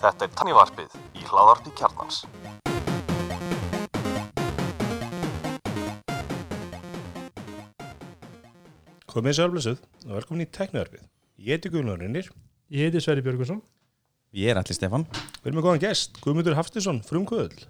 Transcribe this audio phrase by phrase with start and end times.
[0.00, 2.18] Þetta er Tannivarpið í hlaðarpi kjarnans.
[9.08, 11.08] Komið sælblessuð og velkomin í tekniðarfið.
[11.40, 12.28] Ég heiti Guðlundur Rinnir,
[12.70, 13.64] Ég heiti Sverri Björgusson
[14.36, 17.64] Ég er allir Stefan við erum með góðan gest, Guðmundur Hafstinsson, frumkvöðl.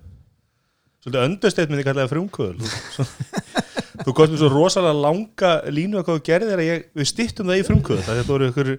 [1.01, 2.59] Svolítið öndusteyt myndi kallaði frumkvöðl.
[4.01, 7.51] Þú, komst með svo rosalega langa línu að hvað þú gerðir að ég, við stýttum
[7.51, 8.05] það í frumkvöðl.
[8.07, 8.71] Þetta voru ykkur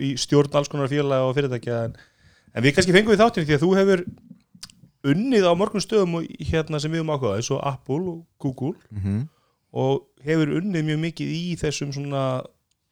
[0.00, 1.80] í stjórn alls konar félaga og fyrirtækja.
[1.88, 1.96] En,
[2.54, 4.04] en við kannski fengum við þáttir því að þú hefur
[5.10, 6.16] unnið á morgun stöðum
[6.50, 9.20] hérna sem við um ákvaða, eins og Apple og Google mm -hmm.
[9.72, 12.42] og hefur unnið mjög mikið í þessum svona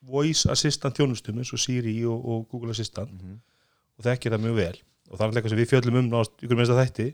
[0.00, 3.12] voice assistant þjónustum eins og Siri og, og Google Assistant
[3.98, 4.76] og þekkir það mjög vel
[5.10, 7.08] og það er eitthvað sem við fjöllum um nást ykkur mesta þætti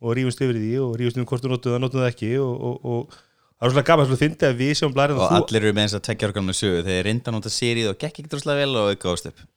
[0.00, 2.54] og rífumst yfir því og rífumst um hvort þú notuð það, notuð það ekki og,
[2.68, 3.16] og, og
[3.56, 5.96] það er svolítið gaman að finna að við sjáum blærið Og allir eru með eins
[5.96, 8.86] að tekja organum sögu Þeir reynda að nota sérið og gekk ekki droslega vel og
[8.96, 9.04] upp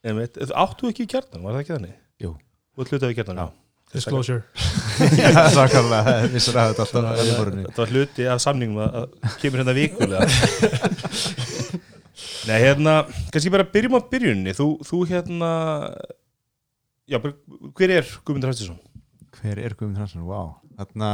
[0.07, 1.95] Einmitt, áttu ekki í kjarnan, var það ekki þannig?
[2.23, 2.31] Jú.
[2.75, 3.47] Þú ert hlutað í kjarnan, já.
[3.89, 4.43] Disclosure
[5.17, 7.63] Já, þakkarlega, vissur að þetta alltaf að yfirborðinu.
[7.65, 10.21] Þetta var hluti af samningum að, að kemur hérna vikulega
[12.49, 12.93] Nei, hérna,
[13.33, 15.49] kannski bara byrjum á byrjunni Þú, þú hérna
[17.09, 18.77] Já, hver er Guðmundur Hafstinsson?
[19.39, 20.27] Hver er Guðmund Hansson?
[20.29, 21.09] Vá, þarna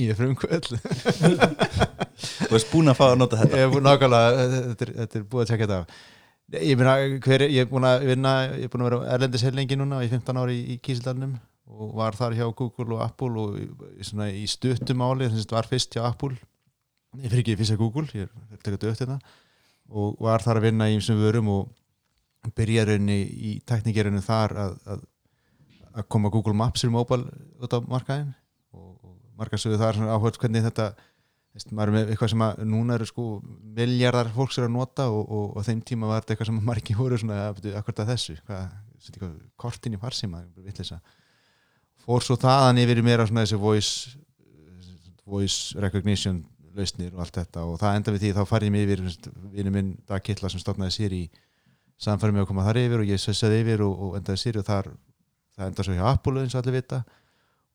[0.00, 0.68] ég er frumkvöld.
[2.18, 5.18] Þú veist búin að fá að nota Ég þetta er búin nákvæmlega, þetta er, þetta
[5.18, 5.98] er búið að tjekka þetta af.
[6.64, 6.94] Ég meina,
[7.26, 10.00] hver er, ég er búin að vinna ég er búin að vera erlendis heilengi núna
[10.04, 11.34] í 15 ári í, í Kísildalnum
[11.68, 13.66] og var þar hjá Google og Apple og í,
[14.06, 16.38] svona í stuttumáli þess að var fyrst hjá Apple.
[17.20, 19.18] Ég fyrir ekki fyrst hjá Google, ég er tekað dögt hérna.
[19.88, 25.06] Og var þar að vinna í þessum vörum og byrjaðurinn í teknikerinu þar að, að,
[26.00, 27.28] að koma Google Maps í mobile
[27.60, 28.32] út á markaðin
[29.38, 30.88] og markaðsögðu þar svona áhört hvernig þetta
[31.54, 33.26] veist, maður er með eitthvað sem að núna eru sko
[33.78, 36.68] miljardar fólks eru að nota og, og, og þeim tíma var þetta eitthvað sem að
[36.72, 37.40] margir voru svona
[37.78, 41.00] akkurat að þessu hvað, kortin í farsíma vitleysa.
[42.04, 44.16] fór svo þaðan yfir í meira svona þessi voice
[45.28, 46.42] voice recognition
[46.78, 49.04] lausnir og allt þetta og það enda við því þá farið mig yfir
[49.52, 51.22] vinnu minn Dag Kittla sem stofnaði sér í
[51.98, 54.66] samfæri mig að koma þar yfir og ég svessaði yfir og, og endaði sér og
[54.68, 54.90] þar
[55.58, 57.02] það enda svo hjá Apple eins og allir vita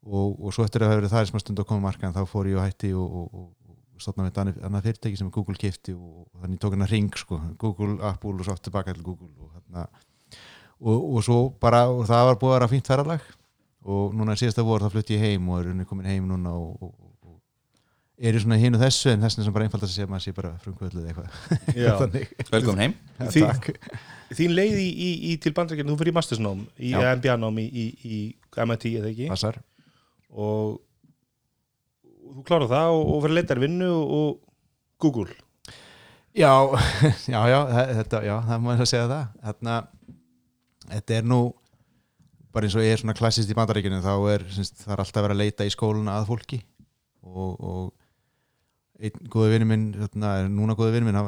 [0.06, 2.24] og, og svo eftir að hafa verið það sem að stund að koma markan þá
[2.30, 5.60] fór ég og hætti og, og, og, og stofnaði með annað, annað fyrirtæki sem Google
[5.60, 8.96] kifti og, og þannig tók hann að ring sko, Google, Apple og svo aftur tilbaka
[8.98, 9.86] til Google og, þarna,
[10.82, 13.32] og, og svo bara og það var búið að vera fínt ferralag
[13.84, 16.76] og núna síðasta vor þá flutti ég heim og er unni komin heim núna og,
[16.84, 20.14] og, og er í svona hinu þessu en þessna sem bara einfaldast að segja að
[20.14, 21.40] maður sé bara frumkvöldið eitthvað.
[22.54, 22.96] Velkomin heim
[23.34, 23.72] takk.
[24.34, 26.94] Þín leið í, í, í til bandrækjum, þú fyrir í mastersnám í.
[26.96, 28.22] MBA-nám í, í, í
[28.64, 29.60] MIT eða ekki Passar.
[30.34, 30.80] Og
[32.34, 35.30] þú klárar það og, og fyrir leitar vinnu og, og Google
[36.34, 36.50] Já,
[37.30, 39.26] já, já, þe- þetta, já, það ég að segja það.
[39.46, 39.74] Þarna,
[40.90, 41.38] þetta er nú,
[42.56, 45.20] bara eins og ég er svona klassist í bandaríkinu, þá er, syns, það er alltaf
[45.22, 46.60] að vera að leita í skóluna að fólki
[47.22, 49.86] og, og einn góði vinur minn,
[50.58, 51.22] núna góði vinur minn,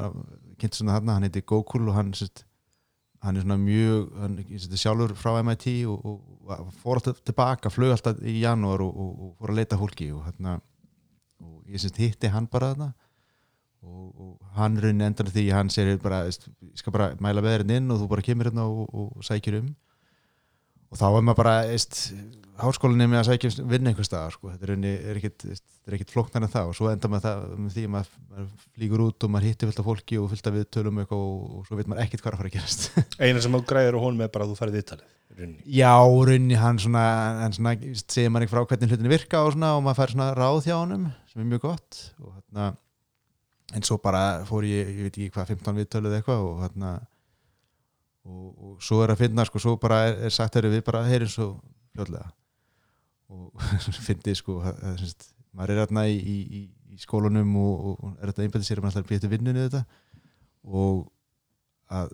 [0.90, 2.42] hann hann heiti Gokul og hann, syns,
[3.26, 6.20] hann er svona mjög, hann syns, sjálfur frá MIT og, og,
[6.56, 10.12] og fór alltaf tilbaka, flög alltaf í janúar og, og, fór að leita að fólki
[10.14, 10.60] og þarna,
[11.46, 12.92] og ég syns hitti hann bara þarna.
[13.86, 18.00] Og, hann raunin endan því hann segir bara, ég skal bara mæla veðurinn inn og
[18.02, 19.68] þú bara kemur hérna og, sækir um.
[20.90, 22.00] Og þá er maður bara veist,
[22.62, 24.50] háskólinni með að sækja vinna einhver staðar sko.
[24.54, 25.46] þetta er, rauninni- er ekkit,
[25.98, 29.04] ekkit flóknar en það og svo enda maður það með því að maður, maður flýgur
[29.06, 31.68] út og maður hittir fullt af fólki og fullt af viðtölum og, eitthvað og, og
[31.68, 32.88] svo veit maður ekkit hvað að fara að gerast
[33.26, 35.66] eina sem þú græðir og honum er bara að þú farið viðtalið í rauninni.
[35.80, 35.94] Já,
[36.30, 37.04] rauninni hann svona,
[37.44, 40.30] hann svona segir maður ekki frá hvernig hlutinni virka og, svona, og maður fær svona
[40.38, 42.70] ráð hjá honum sem er mjög gott og hérna
[43.76, 46.64] en svo bara fór ég, ég veit ekki hvað 15 viðtöluð eitthvað og
[48.26, 51.04] og, og svo er að finna sko, svo bara er, er sagt þeirri við bara
[51.08, 51.52] heyrim svo
[51.94, 52.32] fljóðlega
[53.34, 53.66] og
[54.08, 58.46] fyndið sko það, semst, maður er hérna í, í, í, skólunum og, og, er þetta
[58.46, 59.84] einbæðið sér að maður ætlar að býja til vinnunni þetta.
[60.66, 61.04] Og
[61.96, 62.14] að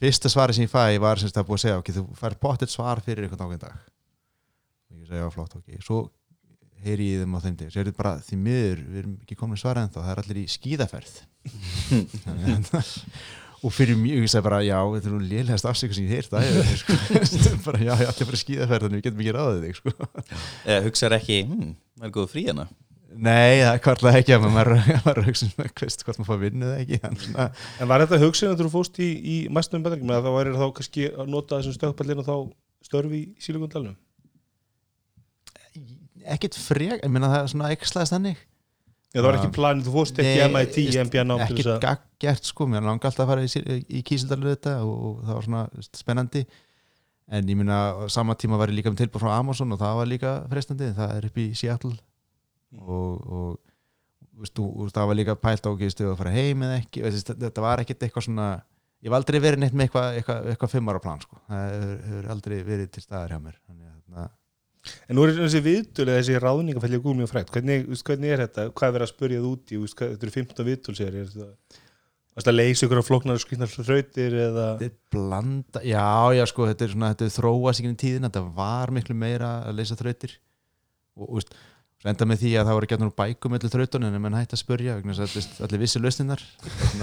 [0.00, 2.72] fyrsta svari sem ég fæ var semst að búið að segja ok, þú fær pottet
[2.72, 3.84] svar fyrir einhvern ákveðin dag.
[4.90, 5.76] Og ég segja já flott ok.
[5.84, 6.00] Svo
[6.80, 9.62] heyri ég þeim á þeim dag sér bara því miður, við erum ekki komin að
[9.64, 11.20] svara ennþá það er allir í skíðaferð.
[12.80, 12.94] Að-
[13.60, 16.36] og fyrir mjög, ég segi bara já, þetta er nú lélegast afsöku sem ég heyrt
[16.36, 16.96] að sko.
[17.66, 19.94] bara já, ég ætla bara að skíðaferð þannig við getum ekki ráðið þig sko.
[20.64, 22.66] Eða hugsaður ekki, hm, það er góð frí hana
[23.10, 26.42] nei, það er kvartlega ekki að maður er að hugsa um hvist hvort maður fá
[26.44, 27.46] vinnu eða ekki en svona,
[27.82, 30.66] En var þetta hugsin að þú fórst í, í mestum bandrækjum eða þá væri þá
[30.76, 32.36] kannski að nota þessum stökkpallin og þá
[32.86, 33.98] störfi í sílugundalunum?
[36.30, 38.34] ekkit frek, ég meina það er svona
[39.14, 40.76] það var ekki planið, þú fórst ekki MIT,
[41.06, 44.02] MBA nám til ekki þess að gaggjert sko, mér langi alltaf að fara í, í
[44.06, 45.62] kísildalu þetta og, það var svona
[45.98, 46.44] spennandi.
[47.30, 50.08] En ég minna sama tíma var ég líka með tilbúr frá Amazon og það var
[50.10, 51.92] líka frestandi, það er upp í Seattle.
[52.78, 53.58] Og, og
[54.40, 54.58] veist,
[54.94, 57.82] það var líka pælt á ekki stuð að fara heim eða ekki, veist, þetta- var
[57.84, 58.48] ekkit eitthvað svona,
[59.02, 61.74] ég var aldrei verið neitt með eitthvað, eitthvað, eitthvað fimm ára plan sko, það
[62.06, 63.58] hefur, aldrei verið til staðar hjá mér.
[63.66, 64.30] Þannig að
[65.10, 68.42] En nú er þessi viðtöl eða þessi ráðningafælli að Google mjög frækt hvernig, hvernig er
[68.46, 69.80] þetta, hvað er verið að spurja það út í?
[69.92, 74.68] Þetta eru 15 viðtöl sér er þetta að leysa ykkur á flóknar skrifnar þrautir eða
[74.80, 76.06] þetta er blanda, já
[76.38, 79.50] já sko þetta er svona, þetta er þróast ekki í tíðin þetta var miklu meira
[79.66, 80.34] að leysa þrautir.
[81.20, 81.52] Og veist,
[82.08, 84.96] enda með því að það voru gætnur bækum öllu þrautunum en menn hætti að spurja
[84.96, 86.44] allir vissi lausninnar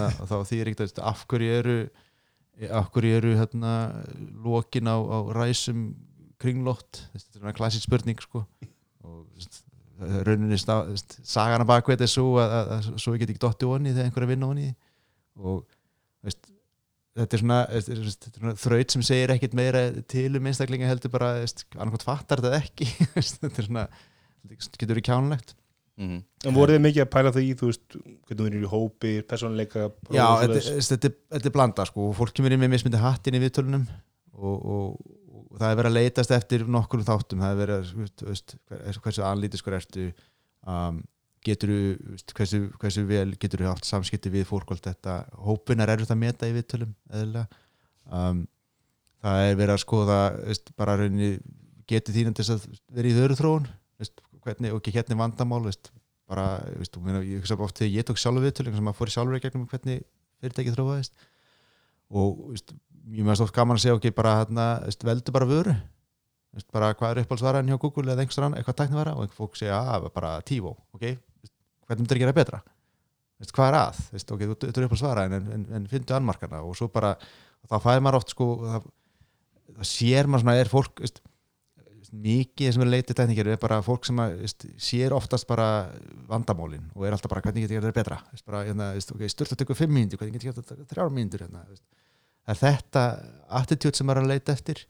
[0.08, 1.80] og þá þýðir ekkert af hverju eru
[2.74, 3.74] af hverju eru hérna,
[4.42, 5.92] lokin á, á ræsum
[6.42, 8.44] kringlótt, þetta er svona klassisk spurning sko.
[9.08, 9.48] Og
[10.28, 13.42] rauninni stá, þú veist, sagana bakveit er svo að, að, að svo ég get ekki
[13.42, 14.68] dotti onni þegar einhver er að vinna onni
[15.42, 16.50] og þú veist,
[17.18, 19.82] þetta er svona, þetta þetta svona þraut sem segir ekkit meira
[20.14, 23.88] til um einstaklinga heldur bara annarkot fattar þetta ekki þetta er svona,
[24.46, 25.56] þetta getur verið kjánlegt.
[25.98, 26.18] Mhm.
[26.46, 29.14] En voruð þið mikið að pæla það í, þú veist, hvernig þú er í hópi,
[29.34, 30.60] persónuleika Já, þetta,
[30.92, 32.12] þetta, er- þetta er blanda sko.
[32.12, 33.88] Og fólk kemur inn með mismyndi hattin í viðtölunum
[34.38, 35.16] og, og
[35.56, 37.78] það er verið að leitast eftir nokkur þáttum, það er verið
[38.88, 40.10] að hversu anlítiskur ertu
[40.68, 41.00] um,
[41.48, 41.72] getur
[42.36, 46.50] hversu, hversu vel getur þú haft samskipti við allt þetta, hópunar eru það að meta
[46.50, 47.62] í viðtölum eðlilega.
[48.08, 48.44] Um,
[49.24, 51.38] það er verið að skoða veist, bara rauninni
[51.88, 53.70] getur þínan þess að vera í þöru þróun
[54.00, 55.92] veist, hvernig, og ekki hérna vandamál veist,
[56.28, 56.46] bara,
[57.04, 59.40] meina, ég hugsa bara oft þegar ég tók sjálfur viðtöl sem að fór í sjálfur
[59.40, 60.04] í gegnum hvernig
[60.42, 61.28] fyrirtæki þróaðist.
[62.08, 62.74] Og veist,
[63.14, 64.68] ég meðast oft gaman að segja ok, bara hérna,
[65.08, 65.76] veldu bara vöru.
[66.58, 69.14] Veist, bara hvað er uppáhaldsvaraðin hjá Google eða einhver annar, eitthvað tæknivara?
[69.16, 71.06] Og einhver fólk segja að bara TiVo, ok?
[71.44, 71.54] Veist,
[71.86, 72.62] hvernig myndir gera betra?
[73.38, 76.64] Veist, hvað er að, veist, ok, þú er uppáhaldsvaraðin en, en, en fyndu annmarkana.
[76.66, 77.14] Og svo bara
[77.68, 78.88] þá fæði maður oft sko það,
[79.78, 81.22] það sér maður svona, er fólk veist,
[82.08, 85.68] mikið sem er leitið tekníkir er bara fólk sem að, veist, sér oftast bara
[86.30, 88.20] vandamálin og er alltaf bara hvernig getur ég að þetta betra?
[88.32, 90.88] Veist, bara, hérna, veist, okay, sturt að tökja fimm mínútur hvernig getur ég að taka
[90.94, 91.66] þrjár mínútur hérna.
[92.48, 93.04] Það er þetta
[93.60, 94.84] attitude sem maður er að leita eftir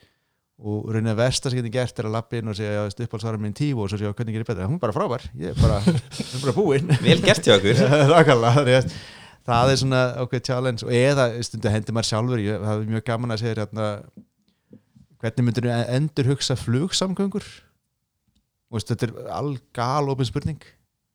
[0.57, 3.54] og raunin að versta sem getur gert er að lappa inn og segja uppáhaldsvara minn
[3.57, 5.77] tíu og svo segja hvernig getur ég betra hún er bara frábær, ég er bara,
[6.24, 6.89] er bara búinn.
[7.04, 7.77] Vel gert hjá okkur
[9.48, 10.83] að það er svona okkur challenge.
[10.83, 13.86] Og eða stundu hendi maður sjálfur ég hafði mjög gaman að segja hérna,
[15.21, 17.48] hvernig myndir þú endur hugsa flugsamgöngur?
[18.68, 20.68] Og veist, þetta er algal opin spurning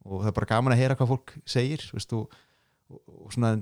[0.06, 3.56] og það er bara gaman að heyra hvað fólk segir og, og, og svona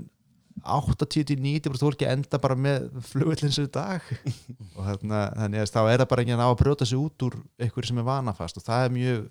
[0.60, 4.04] 80-90% fólki enda bara með flugvillins í dag.
[4.76, 7.38] Og þarna, þannig að þá er það bara enginn á að brjóta sig út úr
[7.60, 8.60] eitthvað sem er vanafast.
[8.60, 9.22] Og það er mjög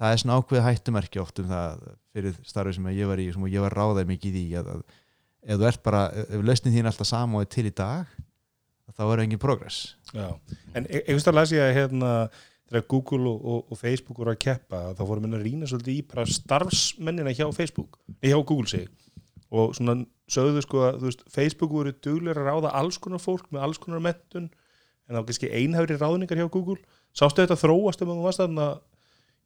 [0.00, 3.48] það er svona ákveð hættumerki oft um það fyrir starfið sem ég var í sem
[3.52, 4.82] ég var ráðað mikið í að, að
[5.44, 8.16] ef þú ert bara, ef lausnin þín er alltaf sama og er til í dag
[8.94, 9.94] þá er engin progress.
[10.14, 10.28] Já,
[10.74, 12.10] en e- einhvers vegar las ég að hérna
[12.70, 15.96] þegar Google og, og, og Facebook voru að keppa þá fórum við að rýna svolítið
[15.96, 18.88] í bara starfsmennina hjá Facebook, nei hjá Google segi
[19.54, 20.00] og svona
[20.30, 24.02] sögðu sko að veist, Facebook voru duglega að ráða alls konar fólk með alls konar
[24.04, 24.48] mentun
[25.04, 26.80] en þá kannski einhæfri ráðningar hjá Google.
[27.14, 28.68] Sástu þetta þróast um að þú varst þarna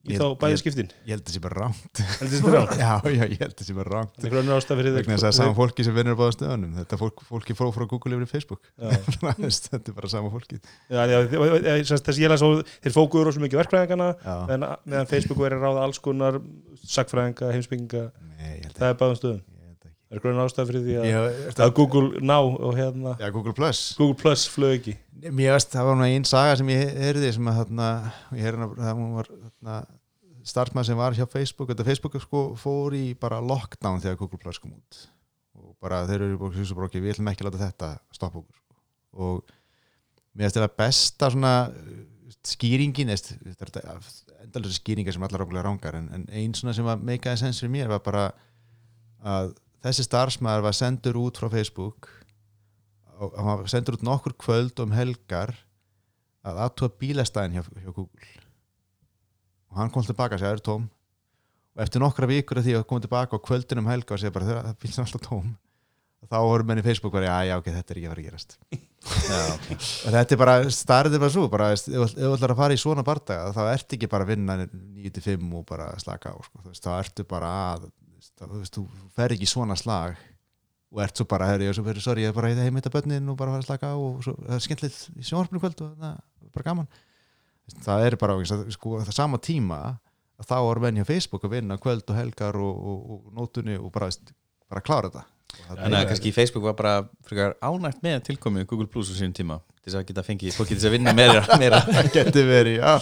[0.08, 0.90] í þá bæði skiptin?
[1.04, 2.00] ég held að það sé bara rámt
[2.78, 5.26] já, já, ég held að það sé bara rámt Einhver önnur ástæð fyrir vegna þess
[5.28, 6.76] að sama fólki sem vinnur á báða stöðunum.
[6.78, 8.70] Þetta fólk, fólki frá frá Google yfir Facebook.
[8.78, 13.44] Þetta er bara sama fólki Já, já, þess að ég las og þeir fókuður svo
[13.44, 14.08] mikið verkfræðingana
[14.46, 16.40] meðan, Facebook verið að ráða alls konar
[16.86, 19.57] sagfræðinga, heimsbygginga held það er báðum stöðum
[20.08, 23.80] er grunn ástæð fyrir því að, Ég- að Google ná og hérna já, Google Plus.
[23.98, 24.96] Google Plus flög ekki.
[25.28, 29.76] Mér veist, það var einn saga sem ég heyrði sem að hún var þarna,
[30.48, 34.58] starfmann sem var hjá Facebook þetta Facebook sko fór í bara lockdown þegar Google Plus
[34.62, 35.02] kom út.
[35.58, 38.56] Og bara þeir eru bara, bara, bara, við ætlum ekki að láta þetta stoppa okkur
[38.56, 38.78] sko.
[39.18, 39.42] og
[40.38, 41.94] mér veist þetta besta svona uh,
[42.46, 47.60] skýringin endalur skýringar sem allar okkur rángar en, en einn svona sem var meikaði sens
[47.60, 48.28] fyrir mér var bara
[49.18, 49.52] að
[49.84, 52.10] þessi starfsmæður var sendur út frá Facebook.
[53.18, 55.54] Og hann var sendur út nokkur kvöld um helgar
[56.46, 58.28] að aðtúa bílastæðin hjá, hjá Google.
[59.68, 60.86] Og hann kom tilbaka og segja, það er tóm
[61.78, 64.34] og eftir nokkra vikur af því að koma tilbaka á kvöldin um helga og segja
[64.34, 65.50] bara, það bílast alltaf tóm.
[66.18, 68.22] Og þá voru menn í Facebook bara, já, já, ok, þetta er ekki að fara
[68.24, 68.56] að gerast.
[69.08, 69.68] Já, ok.
[69.78, 72.80] og þetta er bara, starrið er bara svo bara, ef þú ætlar að fara í
[72.82, 76.88] svona bardaga þá ertu ekki bara að vinna 9-5 og bara slaka á, sko, þá
[76.96, 77.86] ertu bara að
[78.46, 80.18] þú veist, þú fer ekki svona slag
[80.88, 82.92] og ert svo bara, herri, ég er svo sorry, ég er bara heim heim þetta
[82.94, 85.82] bönnin og bara fara að slaka á og svo, það er skemmtilegt í sjónvarpinu kvöld
[85.84, 86.88] og það er bara gaman.
[87.84, 88.36] Það er bara,
[88.72, 89.80] sko, það sama tíma
[90.38, 93.90] að þá menn hjá Facebook að vinna kvöld og helgar og, og, og nótunni og
[93.92, 94.08] bara,
[94.70, 95.26] bara klára þetta.
[95.58, 96.94] Og Þannig að kannski Facebook var bara
[97.26, 100.68] frekar ánægt með tilkomi Google Plus á sínum tíma til þess að geta fengið, fólk
[100.68, 101.80] getur þess að vinna meira, meira.
[101.86, 102.92] það geti verið, já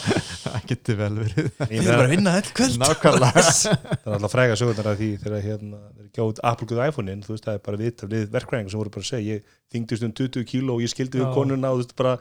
[0.45, 4.35] það geti vel verið Ég meina, bara að vinna öll kvöld nákvæmlega það er alltaf
[4.35, 7.63] fræga sögurnar af því þegar hérna, þeir gjáð Apple guð iPhone-in, þú veist, það er
[7.67, 10.85] bara við, við verkræðingar sem voru bara að segja, ég þingdist um 20 kíló og
[10.87, 11.35] ég skildi við Já.
[11.35, 12.17] konuna og þú veist bara,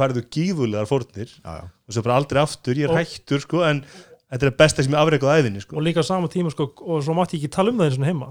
[0.00, 1.64] farið þú gífulegar fórnir já, já.
[1.68, 3.84] og svo bara aldrei aftur, ég er hættur sko, en
[4.26, 5.76] þetta er það besta sem ég afreikað á æðinni sko.
[5.78, 7.98] og líka á sama tíma sko, og svo mátti ég ekki tala um það eins
[8.00, 8.28] og heima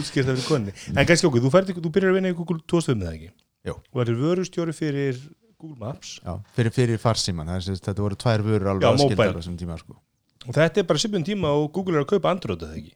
[0.00, 3.02] það fyrir konni en kannski okkur, þú, ferð, þú byrjar að vinna í Google 2005
[3.02, 3.30] eða ekki?
[3.66, 3.74] Jú.
[3.76, 5.18] og verður vörustjóri fyrir
[5.60, 6.32] Google Maps já.
[6.54, 9.80] fyrir, fyrir farsíman, það er þetta voru tvær vörur alveg Já, aðskildar á þessum tíma
[9.80, 9.98] sko.
[10.46, 12.94] og þetta er bara sipun tíma og Google er að kaupa Android eða ekki?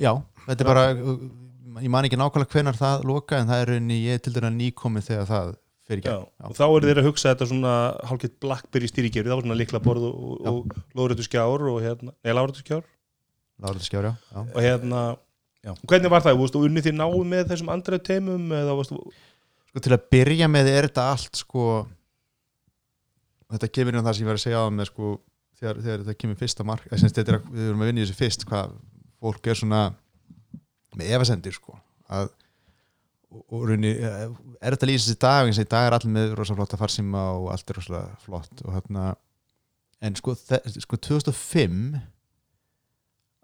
[0.00, 0.12] já,
[0.48, 0.84] þetta er bara
[1.84, 4.50] ég man ekki nákvæmlega hvenar það loka en það er rauninni, ég er til dæra
[5.90, 6.16] það Já,
[6.46, 7.74] og þá er þeir að hugsa þetta svona
[8.06, 12.14] hálfgett Blackberry stýrikerfi, það var svona likla borð og, og, og lóðrættu skjár og hérna,
[12.14, 12.86] nei, lóðrættu skjár
[13.60, 14.40] Lárið skjári, já, já.
[14.40, 15.00] og hérna,
[15.60, 15.74] Já.
[15.84, 19.00] hvernig var það, Vústu, unni þið náðu með þessum Android teimum eða varstu,
[19.68, 21.64] sko til að byrja með er þetta allt sko
[23.50, 25.10] þetta kemur inn á það sem ég var að segja á með sko
[25.60, 27.90] þegar, þegar þetta kemur fyrsta mark eða sem sagt, þetta er að við erum að
[27.90, 28.72] vinna í þessu fyrst hvað
[29.20, 29.82] fólk er svona
[30.96, 31.76] með efasendir sko
[32.08, 32.32] að
[33.30, 36.56] og, raunni, er þetta lýsast í dag eins og í dag er allir með rosa
[36.58, 39.12] flotta farsíma og allt er rosa flott og hérna
[40.00, 42.00] en sko, sko 2005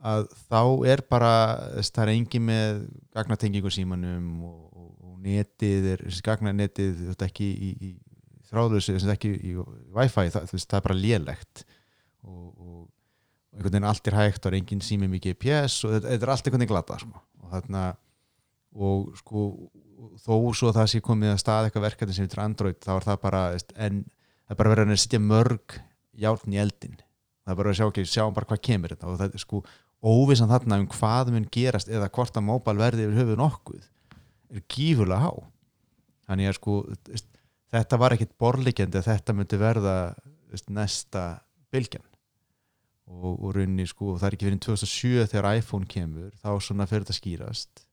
[0.06, 0.62] að þá
[0.92, 1.32] er bara
[1.76, 2.82] þess, það er engin með
[3.16, 7.92] gagnatengingu símanum og, og, og netið er, þessi gagnanetið þetta ekki í, í
[8.50, 9.54] þráðlösu þessi ekki í,
[9.96, 11.64] Wi-Fi það, veist, það er bara lélegt
[12.26, 12.82] og, og,
[13.56, 16.34] einhvern veginn allt er hægt og er engin sími með GPS og þetta, þetta er
[16.34, 17.22] allt einhvern veginn glata sko.
[17.42, 17.84] og þarna
[18.76, 19.46] og sko
[20.20, 23.08] þó svo að það sé komið að stað eitthvað verkefni sem heitir Android þá er
[23.08, 25.80] það bara en það er bara verið að setja mörg
[26.16, 29.20] járn í eldin það er bara að sjá ekki, sjá bara hvað kemur þetta og
[29.20, 29.62] það er sko
[30.06, 33.84] óvissan þarna um hvað mun gerast eða hvort að móbal verði yfir höfuð nokkuð
[34.50, 35.32] er gífurlega há.
[36.26, 36.76] Þannig að sko
[37.74, 39.96] þetta var ekkit borlíkjandi að þetta myndi verða
[40.72, 41.24] næsta
[41.74, 42.04] bylgjan.
[43.06, 47.04] Og, og rauninni sko það er ekki fyrir 2007 þegar iPhone kemur þá svona fyrir
[47.06, 47.85] þetta skýrast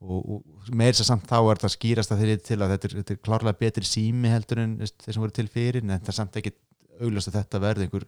[0.00, 2.96] og, og meir sér samt þá er þetta skýrast að þeir til að þetta er,
[3.00, 6.18] þetta er klárlega betri sími heldur en þeir sem voru til fyrir en það er
[6.18, 6.54] samt ekki
[7.00, 8.06] auglast að þetta verði einhver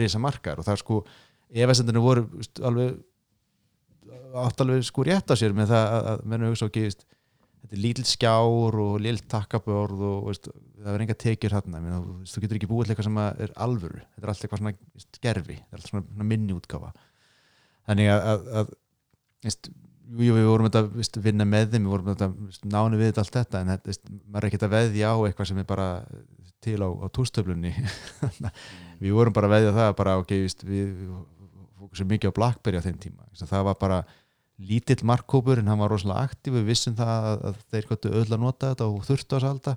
[0.00, 1.00] risa markar og það er sko
[1.64, 2.96] efasendinu voru veist, alveg
[4.44, 7.04] átt alveg sko rétt á sér með það að, að menn hugsa ekki veist,
[7.64, 10.48] þetta er lítill skjár og lill takkabörð og veist,
[10.84, 14.02] það er enga tekjur hérna þú, getur ekki búið eitthvað sem að er alvöru.
[14.14, 14.74] Þetta er allt eitthvað svona
[15.24, 15.56] gerfi.
[15.60, 16.90] Þetta er allt svona, minni útgáfa.
[17.88, 18.74] Þannig að, að, að
[20.04, 23.62] jú, við vorum þetta veist, vinna með þeim, við vorum veist, nánu við allt þetta
[23.62, 25.88] en veist, maður er ekki að veðja á eitthvað sem er bara
[26.64, 27.72] til á, á tústöflunni
[29.02, 30.92] við vorum bara að veðja það bara ok, veist, við,
[31.84, 34.04] fókusum mikið á Blackberry á þeim tíma það var bara
[34.62, 38.28] lítill markkópur en hann var rosalega aktíf við vissum það að, að þeir gottu öll
[38.28, 39.74] að nota þetta og þurftu að salta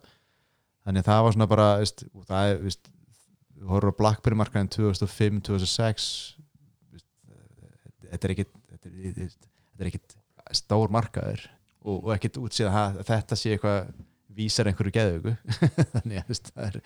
[0.86, 2.92] þannig að það var svona bara veist, það er, veist,
[3.58, 6.08] við horfum á Blackberry markaðin 2005, 2006
[6.94, 7.10] veist,
[8.12, 10.17] þetta er ekkit er, þetta er ekkit
[10.56, 11.48] stór markaður
[11.84, 13.90] og, og ekkit útsýða að þetta sé eitthvað
[14.38, 15.34] vísar einhverju geðugu
[15.96, 16.80] þannig að það er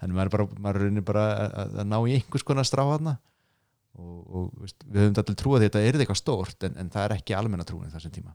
[0.00, 3.16] þannig maður er bara, maður er bara að, að ná í einhvers konar strá hana
[3.98, 7.06] og, og veist, við höfum allir trúið að þetta er eitthvað stórt en, en það
[7.06, 8.34] er ekki almenna trúin þessum tíma.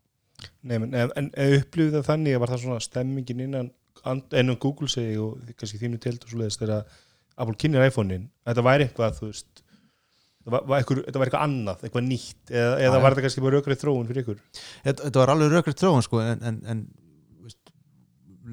[0.67, 1.29] Nei, en, en,
[1.59, 3.71] upplifið það þannig að var það svona stemmingin innan
[4.05, 6.83] ennum Google segi og kannski þínu telt og svo leiðist þegar
[7.35, 9.63] Apple kynir iPhone-in þetta væri eitthvað, þú veist
[10.45, 13.61] var, var eitthvað, þetta var eitthvað annað, eitthvað nýtt eða, eða var þetta kannski bara
[13.61, 14.41] aukrið þróun fyrir ykkur?
[14.85, 16.83] Þetta, þetta var alveg rökrið tróin sko, en, en, en
[17.45, 17.71] veist,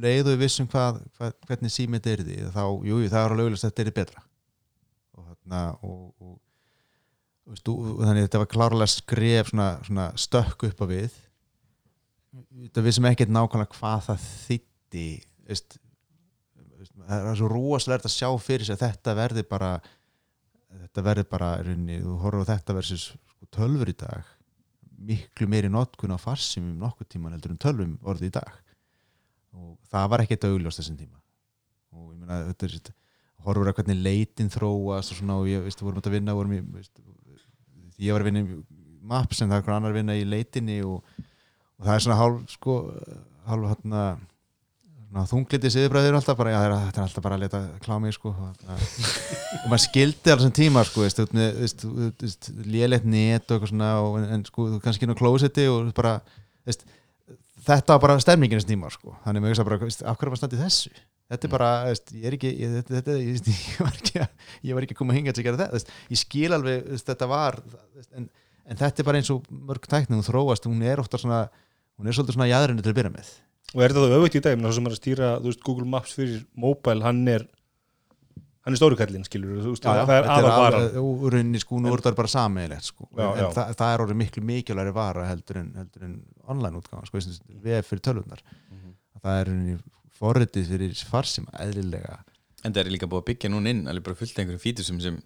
[0.04, 3.50] leiðu við vissum hvað, hvað, hvernig símið er því þá, jú, jú, það er alveg
[3.50, 4.24] auðvitað að þetta er betra.
[5.12, 6.38] Og, þarna, og, og,
[7.52, 11.20] veist, og, þannig þetta var klárlega skref svona, svona stökk upp á við.
[12.62, 14.28] Þetta vissum ekkert nákvæmlega hvað það
[15.48, 15.76] veist,
[17.08, 19.72] það er svo rosalegt að sjá fyrir sig að þetta verði bara
[20.80, 24.32] þetta verði bara runni, þú horfður á þetta versus sko, tölfur í dag.
[25.02, 28.58] Miklu meiri notkun á farsimum nokkuð tíman heldur en tölvum orðið í dag.
[29.58, 31.18] Og það var ekkert augljóst þessum tíma.
[31.92, 32.94] Og ég meina þetta er þetta
[33.42, 36.60] horfur að hvernig leitin þróast og svona og ég, veist, vorum að vinna vorum í,
[36.76, 37.02] veist,
[37.98, 38.60] ég var að vinna í
[39.02, 41.02] maps en það er einhver annar að vinna í leitinni og,
[41.78, 42.76] og það er svona hálf sko,
[43.48, 44.04] hálf hérna
[45.12, 49.66] þungliti siðbræðir alltaf bara, já þetta er alltaf bara að leta klámi sko, og, og
[49.68, 51.04] maður skildi alls en tíma sko,
[52.64, 56.14] lélegt net og eitthvað svona og, en, sko, þú kannski inn á klósetti og bara,
[56.64, 60.34] þetta var bara stemmingin þess tíma sko, þannig að maður hugsa bara, veist, af hverju
[60.34, 60.94] var standið þessu?
[61.32, 64.24] Þetta er bara, veist, ég er ekki ég, þetta, þetta, ég, veist, ég, var ekki
[64.24, 66.90] að, ég var ekki að koma að hinga til að gera þetta, ég skil alveg
[67.04, 67.60] þetta var,
[68.16, 68.32] en,
[68.64, 71.46] en þetta er bara eins og mörg tækni, hún þróast, hún er ofta svona,
[72.00, 73.32] hún er svolítið svona jæðrinu til að byrja með
[73.74, 75.88] og er þetta þá auðvitað í dag það sem er að stýra, þú veist, Google
[75.92, 77.44] Maps fyrir mobile, hann er
[78.62, 81.80] hann er stórukallinn, skilur þú veist, það er þetta aðal varan alveg- úr rauninni sko,
[81.82, 83.08] nú er þetta bara sameiginlegt sko.
[83.18, 83.48] Já, en já.
[83.56, 86.12] það, það er orðið miklu mikilværi vara heldur en, heldur en
[86.52, 87.18] online útgáma sko,
[87.64, 88.92] við fyrir tölvunar Mhm.
[89.22, 89.78] það er rauninni
[90.20, 92.20] forritið fyrir farsima eðlilega
[92.64, 95.00] En það er líka búið að byggja núna inn alveg bara fullt af einhverjum fítusum
[95.02, 95.16] sem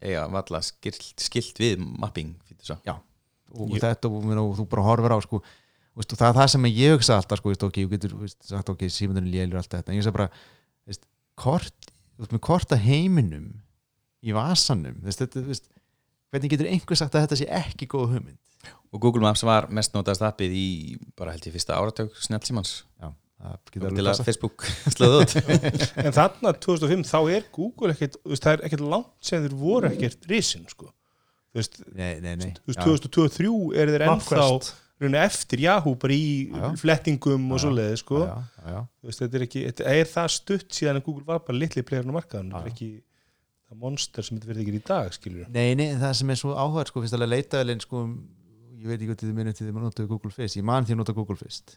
[0.00, 2.78] eiga valla skilt, skilt við mapping fítusa
[3.52, 5.42] og þetta og, og, þú bara horfir á sko,
[6.00, 8.38] veist, og það er það sem ég hugsa alltaf sko, veist, ok, þú getur veist,
[8.48, 10.28] sagt ok, símundurinn lélur allt þetta en ég hugsa bara
[10.88, 11.06] veist,
[11.40, 13.48] kort, þú veist, með korta heiminum
[14.26, 15.70] í vasanum veist, þetta, veist,
[16.32, 18.40] hvernig getur einhver sagt að þetta sé ekki góð hugmynd?
[18.94, 20.66] Og Google Maps var mest notast appið í
[21.18, 23.10] bara held ég fyrsta áratök snjálfsímans Já,
[23.42, 23.58] það
[23.98, 24.22] til að.
[24.26, 24.64] Facebook
[24.96, 25.34] slöðu út.
[26.06, 29.56] En þarna 2005, þá er Google ekkert, þú veist, það er ekkert langt sem þeir
[29.60, 30.88] voru ekkert risin, sko.
[31.52, 32.50] Þú veist, Nei, nei, nei.
[32.58, 32.86] þú veist, Já.
[32.88, 34.48] 2023 er þeir ennþá
[35.00, 37.64] eftir Yahoo bara í Já, flettingum og Já, já.
[37.66, 38.20] svoleiði, sko.
[38.66, 41.82] Já, veist, þetta er ekki, þetta er það stutt síðan að Google var bara litli
[41.86, 42.88] playerinn á markaðan þetta er ekki
[43.66, 46.54] það monster sem þetta verði ekki í dag, skilur Nei, nei, það sem er svo
[46.56, 48.04] áhverð sko, fyrst alveg leitaðalinn sko,
[48.80, 50.96] ég veit ekki hvað þið minnum til þið maður notaðu Google fyrst, ég man því
[50.96, 51.76] að nota Google fyrst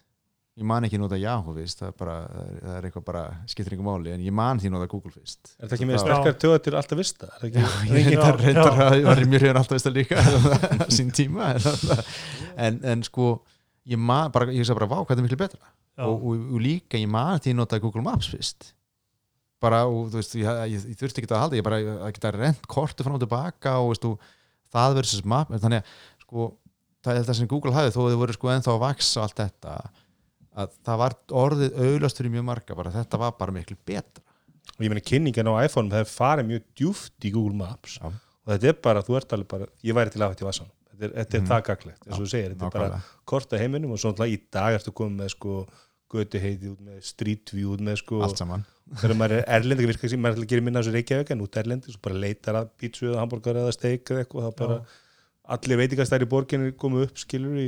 [0.60, 3.76] ég man ekki nota Yahoo fyrst það er bara, það er, það eitthvað bara skiptir
[3.76, 5.54] einhver máli, en ég man því nota Google fyrst.
[5.56, 7.30] Er þetta ekki með sterkar tjóða til alltaf vista?
[7.36, 8.88] Það ekki, ég reyndar, Já, reyndar já.
[8.88, 10.26] að var mjög hefur alltaf veist að líka
[10.98, 13.30] sín tíma en, en, sko
[13.90, 15.72] ég man, bara, ég sagði bara, vá, hvað er miklu betra?
[16.00, 18.74] Og, og, og líka ég man því nota Google Maps fyrst.
[19.64, 22.36] Bara, og þú veist, ég, ég, ég þurfti ekki að halda ég bara, að geta
[22.36, 24.08] rent kortu fram og tilbaka og veist,
[24.76, 26.52] það versus map þannig að, sko,
[27.04, 29.40] það er það sem Google hafði þó að þau voru sko ennþá að vaksa allt
[29.40, 29.74] þetta
[30.60, 34.26] að það var orðið auðlast fyrir mjög marga, bara þetta var bara miklu betra.
[34.76, 38.00] Og ég meina kynningin á iPhone það er farið mjög djúft í Google Maps.
[38.00, 38.10] Já.
[38.10, 41.08] og þetta er bara, þú ert alveg bara ég væri til aðvægt í Vassan þetta
[41.08, 43.22] er, þetta er það gaglegt, eins og þú segir, þetta er bara Nákvæmlega.
[43.32, 45.54] kort af heiminum og svona í dag ertu komið með sko
[46.10, 48.22] götu heiti út með street view út með sko.
[48.26, 48.64] Allt saman.
[48.98, 51.44] Þegar maður er erlend, ekki virka sem maður er að gera minna þessu Reykjavík en
[51.46, 54.78] út erlendi, svo bara leitar að pítsu eða hambúrgar eða steik eða eitthvað, það bara
[55.54, 56.26] allir veitingastæri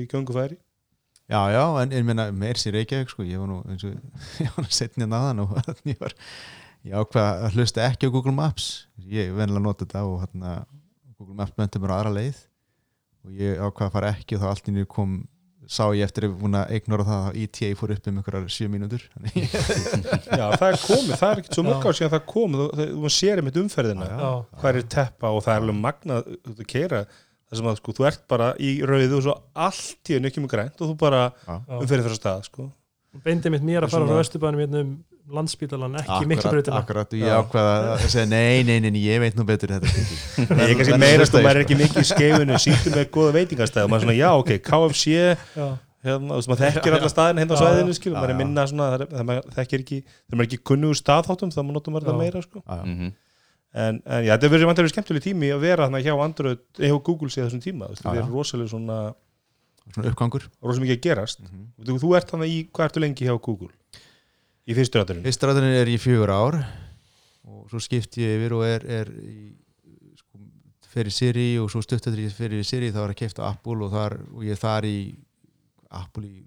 [0.01, 0.57] í
[1.31, 3.93] Já, já, en ég meina meir sér Reykjavík sko, ég var nú eins og
[4.43, 6.15] ég var nú setni að naðan og þannig var
[6.83, 8.69] ég ákvað að hlusta ekki á Google Maps.
[9.07, 10.55] Ég venlega nota þetta og hérna
[11.17, 12.41] Google Maps benti mér á aðra leið.
[13.21, 15.19] Og ég ákvað að fara ekki og þá allt í nýju kom
[15.71, 18.67] sá ég eftir að búin að ignora það að ETA fór upp um einhverjar sjö
[18.73, 19.03] mínútur.
[19.13, 19.53] Þannig-
[20.41, 21.85] Já, það er komið, það er ekkert svo mörg Já.
[21.93, 24.07] ár síðan það komið, þú, þú, þú sér einmitt umferðina.
[24.09, 24.31] Já, Já,
[24.63, 27.03] hvað er teppa og það er alveg magnað að keira
[27.51, 29.37] það sem að sko, þú ert bara í rauðu og svo
[29.67, 32.67] allt í enn ekki með grænt og þú bara umferðin fyrir stað sko.
[33.25, 34.91] beindi mitt mér að fara frá Östubænum hérna um
[35.31, 37.35] landsbítalan, ekki Akkurat, miklubrautina akkurat, og ég Já.
[37.39, 40.19] ákvað að segja nei, nei, nei, nei, ég veit nú betur þetta skilur.
[40.59, 42.93] ég er kannski En meira hlusta sko, ég, maður er ekki mikið í skeifinu sýttu
[42.95, 45.67] með góða veitingastæð og maður er svona, já, ok, KFC Já,
[46.07, 48.89] hérna, þú veist, maður þekkir alla staðin hérna á svæðinu, Já, maður er minna svona,
[48.91, 52.09] það það maður þekkir ekki þegar maður er ekki kunnugur staðháttum, þá maður notum maður
[52.09, 52.21] það Já.
[52.25, 52.83] meira, sko Já, já.
[52.87, 53.13] Mhm.
[53.73, 56.95] En, en já, þetta er verið vantilega skemmtileg tími að vera þarna hjá Android, hjá
[56.97, 58.09] Google síðan þessum tíma, já.
[58.13, 59.01] er rosalega svona
[59.91, 60.47] svona uppgangur.
[60.61, 61.45] rosalega mikið að gerast.
[61.81, 63.71] Þú, þú ert þannig í, hvað ertu lengi hjá Google?
[64.69, 68.85] í fyrstu rætturinn Fyrstræðurinn er í fjögur ár og svo skipt ég yfir og er,
[68.99, 69.51] er í,
[70.19, 70.41] sko,
[70.93, 73.93] fyrir Siri og svo stutt eftir ég fyrir Siri þá er að kefta Apple og,
[73.93, 74.97] þar, og ég er þar í
[76.01, 76.43] Apple í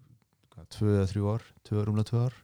[0.54, 2.37] hvað, tvö eða þrjú ár, tvö rúmlega tvö ár.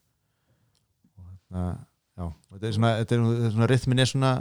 [1.14, 1.76] Og þannig að
[2.20, 4.32] já, þetta er svona, þetta þetta svona rytmin er svona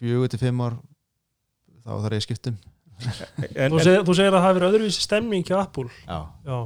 [0.00, 0.78] fjögur til fimm ár
[1.84, 4.68] þá þarf ég að skiptum en, þú, en, segir, þú segir að það hafi verið
[4.72, 5.90] öðruvísi stemming hjá Apple.
[6.06, 6.56] Já, Já,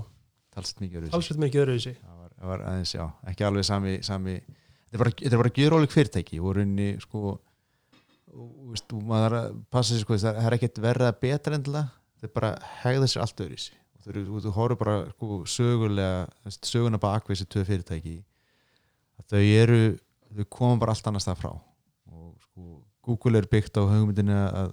[0.55, 1.15] talsett mikið öðruvísi.
[1.19, 1.95] alls veit mikið öðruvísi.
[2.01, 4.37] Það var, það var aðeins, já, ekki alveg sami, sami.
[4.45, 7.35] Þetta er bara, þetta er bara gjöróleg fyrirtæki og rauninni, sko
[8.71, 11.91] veist, og maður þarf að passa sér, sko, það er ekkert verða betra endilega,
[12.21, 12.51] þetta er bara
[12.85, 16.69] hegða sér allt öðru í sig og þú, þú, þú horfir bara, sko, sögulega veist,
[16.69, 18.15] söguna bak við þessi tvö fyrirtæki
[19.21, 19.81] að þau eru
[20.31, 21.51] þau koma bara allt annars það frá
[23.11, 24.73] Google er byggt á hugmyndinu að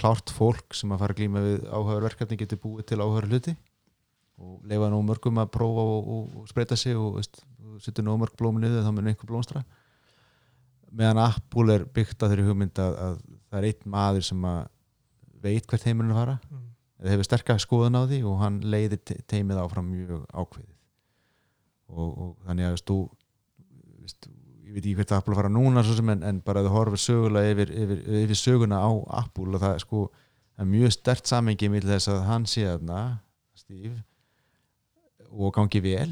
[0.00, 3.56] klárt fólk sem að fara að glíma við áhugaður verkefni getur búið til áhugaður hluti
[4.40, 7.42] og leifa nú mörgum að prófa og, og, og spreita sig og veist,
[7.84, 9.60] setja nú mörg blómi niður þá mun einhver blómstra
[10.96, 13.18] meðan Apple er byggt á þeirri hugmynd að, að
[13.50, 14.60] það er einn maður sem að
[15.44, 16.64] veit hvert heimurinn að fara Mm.
[17.00, 20.74] eða hefur sterkar skoðun á því og hann leiðir te- teimið áfram mjög ákveðið
[21.92, 22.96] og, og þannig að þú,
[24.70, 27.02] ég veit ekki hvert Apple fara núna svo sem en, en bara að þú horfir
[27.02, 28.90] sögulega yfir, yfir, yfir söguna á
[29.24, 32.66] Apple og það er sko það er mjög stert samengi með þess að hann sé
[32.68, 33.00] þarna
[33.58, 33.96] Steve
[35.30, 36.10] og gangi vel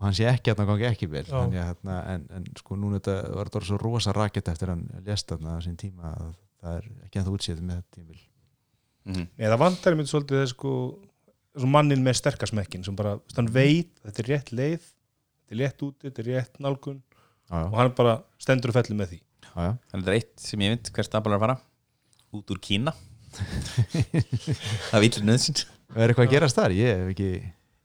[0.00, 1.24] og hann sé ekki að það gangi ekki vel.
[1.28, 4.86] Þannig, að, hérna, en, en sko núna þetta var þetta svo rosa rakett eftir hann
[5.04, 8.20] lést þarna á sín tíma að það er ekki að það útsýð með þetta tímil
[9.00, 9.22] Mhm.
[9.40, 10.70] Nei, það vantar einmitt svolítið þess sko,
[11.56, 15.60] svo mannin með sterkasmekkin sem bara, hann veit að þetta er rétt leið þetta er
[15.62, 16.98] rétt úti, þetta er rétt nálgun
[17.50, 19.20] já, og hann bara stendur og fellur með því.
[19.50, 21.56] Já, þetta er eitt sem ég mynd hvert er að fara.
[22.30, 22.94] Út úr Kína.
[24.90, 26.74] Það vilja nöðsins er eitthvað að gerast þar?
[26.74, 27.30] ég hef ekki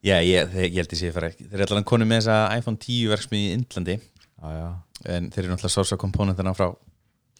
[0.06, 2.58] Já, ég, ég held ég sé að fara ekki Þeir eru allan konum með þessa
[2.60, 3.96] iPhone 10 verksmið í Indlandi.
[4.36, 4.68] Já, já.
[5.16, 6.68] en þeir eru náttúrulega sórsa komponentana frá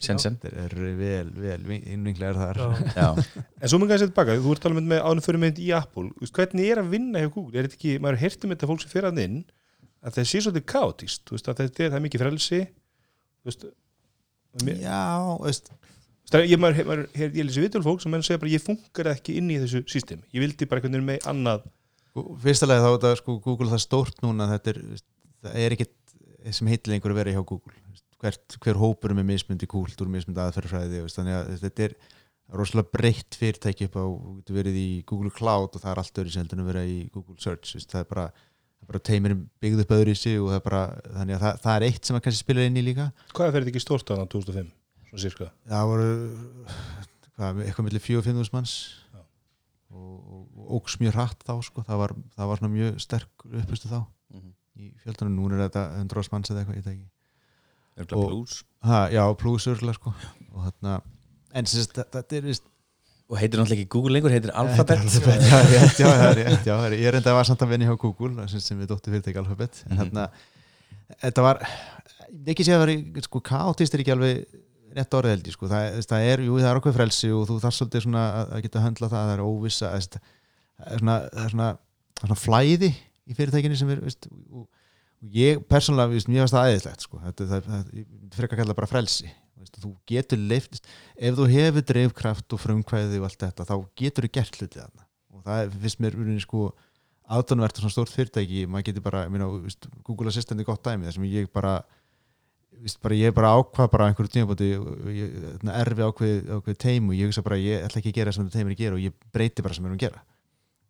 [0.02, 0.38] Shenzhen.
[0.42, 2.62] Þeir eru vel, vel innvinglegar þar.
[2.62, 2.88] Já.
[2.98, 5.70] Já, En svo mjög að setja baka, þú ert alveg með ánum fyrir mynd í
[5.78, 8.58] Apple, Þú veist, hvernig er að vinna hjá Google, er þetta ekki, maður heyrti með
[8.58, 9.38] þetta fólk sem fyrir að inn,
[10.06, 10.76] að það sé svolítið
[11.52, 12.62] að þetta er, mikið frelsi,
[13.48, 13.66] veist,
[14.70, 15.02] já,
[15.42, 15.74] veist.
[16.36, 16.58] Ég,
[17.46, 20.66] lýsi vitul fólk sem segja bara, ég funkar ekki inn í þessu system, ég vildi
[20.70, 21.68] bara einhvern veginn með annað,
[22.42, 24.82] fyrsta leið þá er sko Google það stórt núna þetta er,
[25.44, 25.96] það er ekkit
[26.56, 27.74] sem heitir að vera hjá Google.
[28.22, 31.96] Hvert, hver hópur með mismundi kúltúr mismundi aðferðfræði þannig að þetta er
[32.56, 34.06] rosalega breytt fyrirtæki upp á,
[34.48, 36.98] þú verið í Google Cloud og það er allt öðru sem heldur að vera í
[37.14, 38.26] Google Search það er bara,
[38.88, 40.82] bara teimurinn byggð upp öðru í sig og það er bara,
[41.18, 43.56] þannig að það, það er eitt sem að kannski spila inn í líka hvað er
[43.58, 44.70] þetta ekki stórt á þannig 2005,
[45.10, 46.10] svona cirka, það voru
[47.36, 48.76] hvað, eitthvað millir 4-5 manns
[49.16, 49.22] Já.
[49.96, 51.84] og, og, og óks mjög hratt þá sko.
[51.88, 54.00] það, var, það var svona mjög sterk uppustu þá
[54.36, 54.50] Mhm.
[54.82, 57.12] í fjöldanum, nú er þetta 100 manns eða eitthvað, ég veit það ekki
[57.96, 60.12] Örugglega Og- Blues ha, já, plus örgulega sko.
[60.52, 60.96] og þarna
[61.56, 62.64] en sem sagt, þetta er vist
[63.26, 65.02] og heitir náttúrulega ekki Google lengur, heitir Alphabet.
[65.02, 67.96] Alphabet, já, rétt, já, rétt, já, ég er enda að var samt að vinna hjá
[68.02, 69.82] Google sem, sem við dóttu fyrirtæki Alphabet.
[69.90, 70.28] En þarna,
[71.24, 71.64] þetta var
[72.46, 74.62] ekki sé að vera, sko, kaotist er ekki alveg
[74.96, 77.58] rétt orðið held ég, sko, það, það er, jú, það er okkur frelsi og þú
[77.64, 80.06] þarf svolítið svona að, að geta höndla það, það er óvissa það
[80.94, 81.70] er svona, það er svona,
[82.16, 82.92] það er svona flæði
[83.26, 84.68] í fyrirtækinu sem er, veist, og,
[85.36, 89.36] ég persónulega, veist, mér finnst það æðislegt, sko, þetta, það, það,
[89.66, 90.82] það veist, þú getur leift,
[91.18, 95.06] ef þú hefur dreifkraft og frumkvæði og allt þetta, þá getur þú gert hlutið þarna.
[95.36, 96.70] Og það er, finnst mér urinni sko
[97.26, 98.66] aðdánuvert og svona stórt fyrirtæki.
[98.70, 101.80] Maður getur bara, meina, veist, Google Assistant er gott dæmi þar sem ég bara
[102.84, 104.68] Vist, bara, ég bara ákvað bara einhverju tímabóti
[105.80, 108.60] erfi ákveð, ákveð teim og ég hugsa bara, ég ætla ekki að gera sem þetta
[108.60, 110.24] teimur að gera og ég breyti bara sem við erum að gera.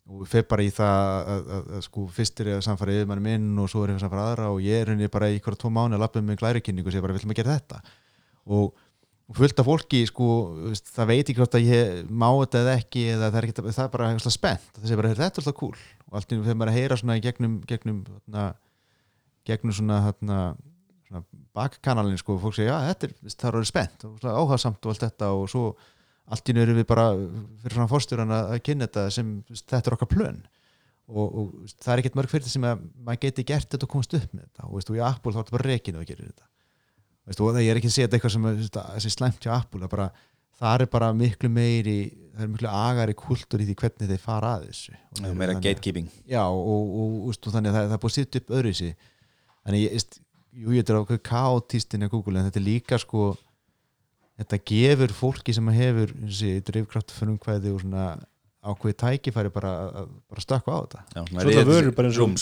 [0.05, 3.09] Og feð bara í það að, að, að, sko, fyrst er ég að samfara yfir
[3.09, 5.39] manni minn og svo er ég að samfara aðra og ég er henni bara í
[5.39, 7.81] hverja tvo mánu að lappa með glærikynningu og segja bara, við ætlum að gera þetta
[8.45, 8.73] og,
[9.33, 10.27] fullt af fólki sko,
[10.93, 13.81] það veit ekki hvort að ég má þetta eða ekki eða það er, ekki, það
[13.85, 14.67] er bara eitthvað spennt.
[14.75, 15.77] Það segir bara, "Heyrðu, þetta er alltaf cool.
[16.05, 18.43] Og allt í einu þegar maður að heyra svona í gegnum gegnum, hérna,
[19.45, 20.39] gegnum svona, hérna,
[21.07, 21.23] svona
[21.55, 25.33] bakkanalinn sko, fólk segja, já, þetta er, það er spennt og áhagsamt og allt þetta.
[25.33, 25.75] Og svo
[26.29, 27.09] allt í einu erum við bara
[27.63, 30.45] fyrir svona fórstjóran að að kynna þetta sem þetta er okkar plön.
[31.05, 34.13] Og, og það er ekkert mörg fyrir sem að maður geti gert þetta og komast
[34.13, 34.67] upp með þetta.
[34.69, 36.54] Og, veist, og í Apple þá er þetta bara reikinu að gera þetta
[37.25, 38.47] veist, og það ég er ekki að segja þetta eitthvað sem
[38.99, 40.09] þessi slæmt hjá Apple bara,
[40.59, 41.97] það er bara miklu meiri
[42.35, 44.93] það er miklu agari kultur í því hvernig þeir fara að þessu.
[44.95, 46.09] Og Það er meira gatekeeping.
[46.27, 48.71] Já og, og, og, og þannig að það, það er búið að sitja upp öðru
[48.73, 48.95] í sig.
[49.65, 50.17] Þannig ég, veist,
[50.55, 53.29] jú, ég er ákveð kaotístin að Google en þetta er líka sko
[54.35, 56.11] þetta gefur fólki sem hefur
[56.67, 58.07] drifkraft frumkvæði og svona
[58.65, 59.71] ákveði tækifæri bara
[60.03, 61.03] að stökkva á þetta.
[61.15, 62.35] Já, Svo það vörur bara eins og-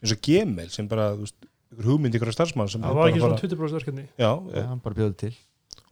[0.00, 3.22] eins og Gmail sem bara, þú veist, ykkur hugmynd ykkur starfsmann sem Það var ekki
[3.22, 4.04] svona 20% verkefni.
[4.18, 5.32] Já, ja, hann bara bjóði til.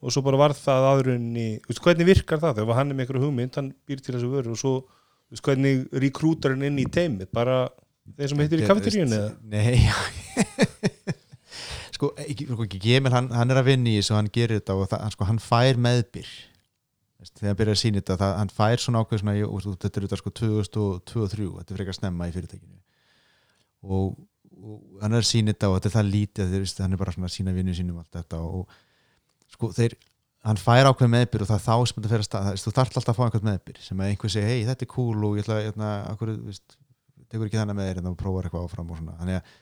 [0.02, 2.58] Og svo bara var það aðrunni, þú veist, hvernig virkar það?
[2.60, 4.74] Þegar hann er með ykkur hugmynd, hann býr til þessu vöru og svo,
[5.26, 7.62] þú veist, hvernig rekrútarinn inn í teimið, bara
[8.18, 9.22] þeir sem heitir í er, kafeteríunni?
[9.50, 9.76] Nei
[11.96, 14.74] Sko, ekki, ekki Gemil, hann, hann er að vinna í þessu og hann gerir þetta
[14.76, 16.28] og það, hann, sko, hann fær meðbyr.
[17.26, 19.78] Þegar hann byrjar að sína þetta það, hann fær svona ákveð svona, ég- og, og,
[19.80, 22.76] þetta er þetta sko 2023, þetta er frekar snemma í fyrirtækinu.
[23.86, 24.10] Og,
[24.66, 27.00] og hann er að sína þetta og þetta er það lítið þeir, veist, hann er
[27.00, 28.76] bara svona að sína vinnu sínum allt þetta og
[29.54, 29.96] sko þeir
[30.46, 32.98] hann fær ákveð meðbyr og það er þá sem þetta fer að stað, þú þarf
[33.00, 35.46] alltaf að fá einhvern meðbyr sem að einhver segir, hei þetta er cool og ég
[35.46, 36.76] ætla, akkur, veist,
[37.30, 39.54] tekur ekki þannig með þér en þá prófar eitthvað áfram þannig að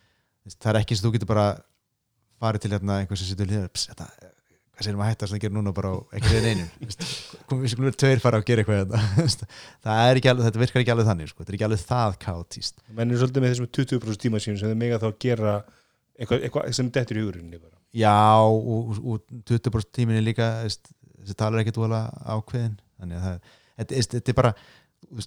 [0.58, 1.46] það er ekki sem þú getur bara
[2.42, 4.08] farið til hérna einhver sem situr líður þetta,
[4.74, 7.04] hvað segir maður að hætta sem það gerir núna bara og ekki segir neinu Veist,
[7.48, 9.02] kom, við skulum vera tveir fara að gera eitthvað hérna.
[9.84, 11.38] Það er ekki alveg, þetta virkar ekki alveg þannig sko.
[11.40, 14.72] þetta er ekki alveg það kátíst menn er svolítið með þessum 20% tíma sínum sem
[14.72, 15.54] þeir mega þá gera
[16.18, 17.54] eitthvað, eitthvað sem dettur í hugurinn
[17.94, 20.90] já og, og, og 20% tíminni líka veist,
[21.22, 22.78] þessi talar ekkert vola ákveðin.
[23.00, 24.54] Þannig að það, þetta, er bara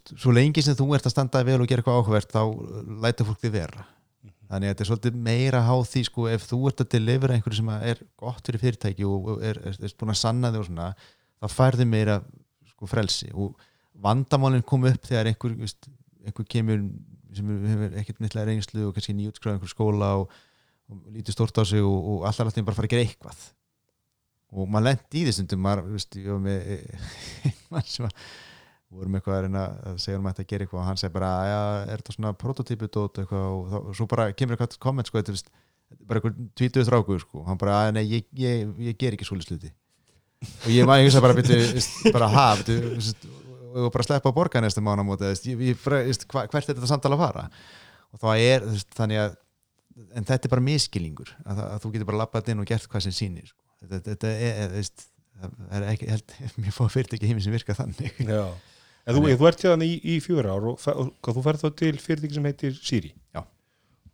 [0.10, 2.42] svo lengi sem þú ert að standa vel og gera eitthvað áhugavert þá
[3.06, 3.86] lætur fólk þið vera
[4.48, 7.60] þannig að þetta er svolítið meira háð því sko ef þú ert að delivera einhverju
[7.60, 10.88] sem er gott fyrir fyrirtæki og er, er, er búin að sanna þig og svona
[11.38, 12.18] þá færði meira
[12.72, 13.30] sko frelsi.
[13.36, 13.58] Og
[14.04, 15.90] vandamálinn kom upp þegar einhver, veist,
[16.24, 16.84] einhver kemur
[17.36, 20.34] sem hefur ekkert mittlega reynslu og kannski nýjútskráð einhver skóla og,
[20.88, 23.46] og lítið stórt á sig og, og alltaf alltaf bara fara að gera eitthvað.
[24.56, 26.70] Og maður lendi í þessum maður, veist, ég var með
[27.74, 28.30] mann sem að
[28.94, 31.32] vorum eitthvað að reyna að segja um að þetta gera eitthvað og hann segi bara,
[31.48, 33.48] já, er þetta svona prototípu dót eitthvað?
[33.54, 37.18] Og, þá, og svo bara kemur eitthvað komment sko, þetta er bara eitthvað tvítuð stráku
[37.24, 39.74] sko, og hann bara, að nei, ég, ég, ég ger ekki svoleiðis hluti.
[40.64, 41.84] Og ég maður bara, byrju,
[42.16, 43.28] bara, ha, byrju, veist,
[43.74, 47.46] og bara sleppa að borga ég, bara, veist, hva, hvert er þetta samtala að fara?
[48.14, 49.36] Og þá er, veist, þannig að
[50.14, 53.08] en þetta er bara miskilingur að, að þú getur bara lappað inn og gert hvað
[53.08, 53.60] sem sýnir sko.
[53.82, 57.76] þetta, þetta er, veist það er ekki, held, mér fór fyrir ekki heimi sem virka
[57.78, 58.22] þannig.
[58.26, 58.44] Já.
[59.08, 61.70] En þú, þú ert hérna í, í fjögur ár og, og, og þú ferð þá
[61.80, 63.44] til fyrirtæki sem heitir Siri Já.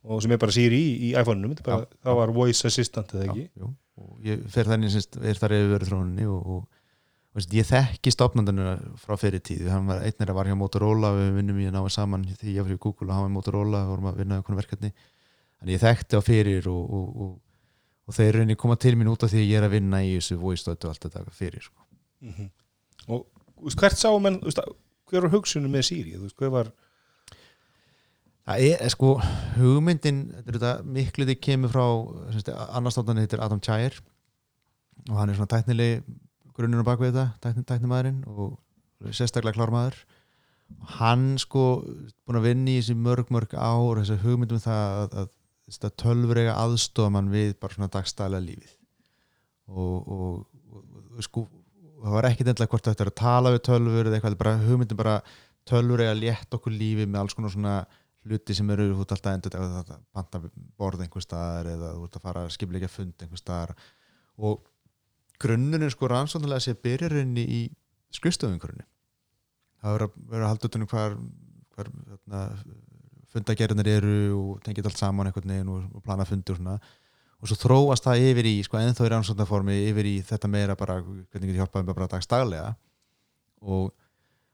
[0.05, 1.77] og sem er bara Siri í, í er Já.
[2.05, 5.87] það var Voice Assistant eða ekki jú, og ég fer þannig sem er þar yfir
[5.89, 6.59] þróuninni og,
[7.33, 11.31] og ég þekki stopnandana frá fyrir tíð hann var einnir að var hjá Motorola við
[11.39, 13.93] vinnum í að náða saman því ég hjá Google og hann var í Motorola við
[13.95, 17.31] vorum að vinna einhvern verkefni þannig ég þekkti á fyrir og, og, og,
[18.05, 20.13] og þeir reyni koma til mín út af því að ég er að vinna í
[20.19, 21.87] þessu voice stötu og allt þetta fyrir sko.
[23.09, 24.61] og þú veist, hvert sáum en veist,
[25.09, 25.89] hver var hugsunum með
[26.21, 26.73] veist, hver var
[28.43, 29.13] Það er, er sko,
[29.55, 31.85] hugmyndin þetta þetta miklu því kemur frá
[32.75, 33.95] annarstáttan heitir Adam Chyer
[35.07, 36.03] og hann er svona tæknileg
[36.53, 39.95] grunnur á bakvið þetta, tækni, tæknimaðurinn og sérstaklega klármaður.
[40.73, 41.63] Og hann sko
[42.25, 47.13] búin að vinna í þessi mörg mörg ár þessi hugmyndum það að, að, tölvurega aðstofa
[47.15, 48.75] mann við bara svona dagstælega lífið.
[49.71, 50.83] Og, og, og,
[51.15, 51.45] og sko
[52.03, 54.43] það var ekkit endla hvort þetta er að tala við tölvur eða eitthvað, þetta er
[54.43, 55.17] bara hugmyndum bara
[55.69, 57.75] tölvurega létt okkur lífið með alls konar svona
[58.23, 60.41] hluti sem eru, ert alltaf endur að panta
[60.79, 63.73] borð einhver staðar eða ert að fara að skipleika fund einhver staðar.
[64.39, 64.63] Og
[65.43, 67.65] grunnurinn sko rannsóknulega sé byrjarinn í
[68.13, 68.85] skrifstofungrunni
[69.83, 71.15] það verður að, að halda utan um hvar,
[71.75, 72.41] hvar hérna,
[73.33, 76.77] fundagerðinir eru og tengið allt saman einhvern veginn og plana fundur og svona
[77.43, 81.01] og svo þróast það yfir í, sko ennþá í rannsóknarformi yfir í þetta meira bara
[81.03, 82.69] hvernig getur hjálpað með bara dagstaglega.
[83.67, 83.89] Og,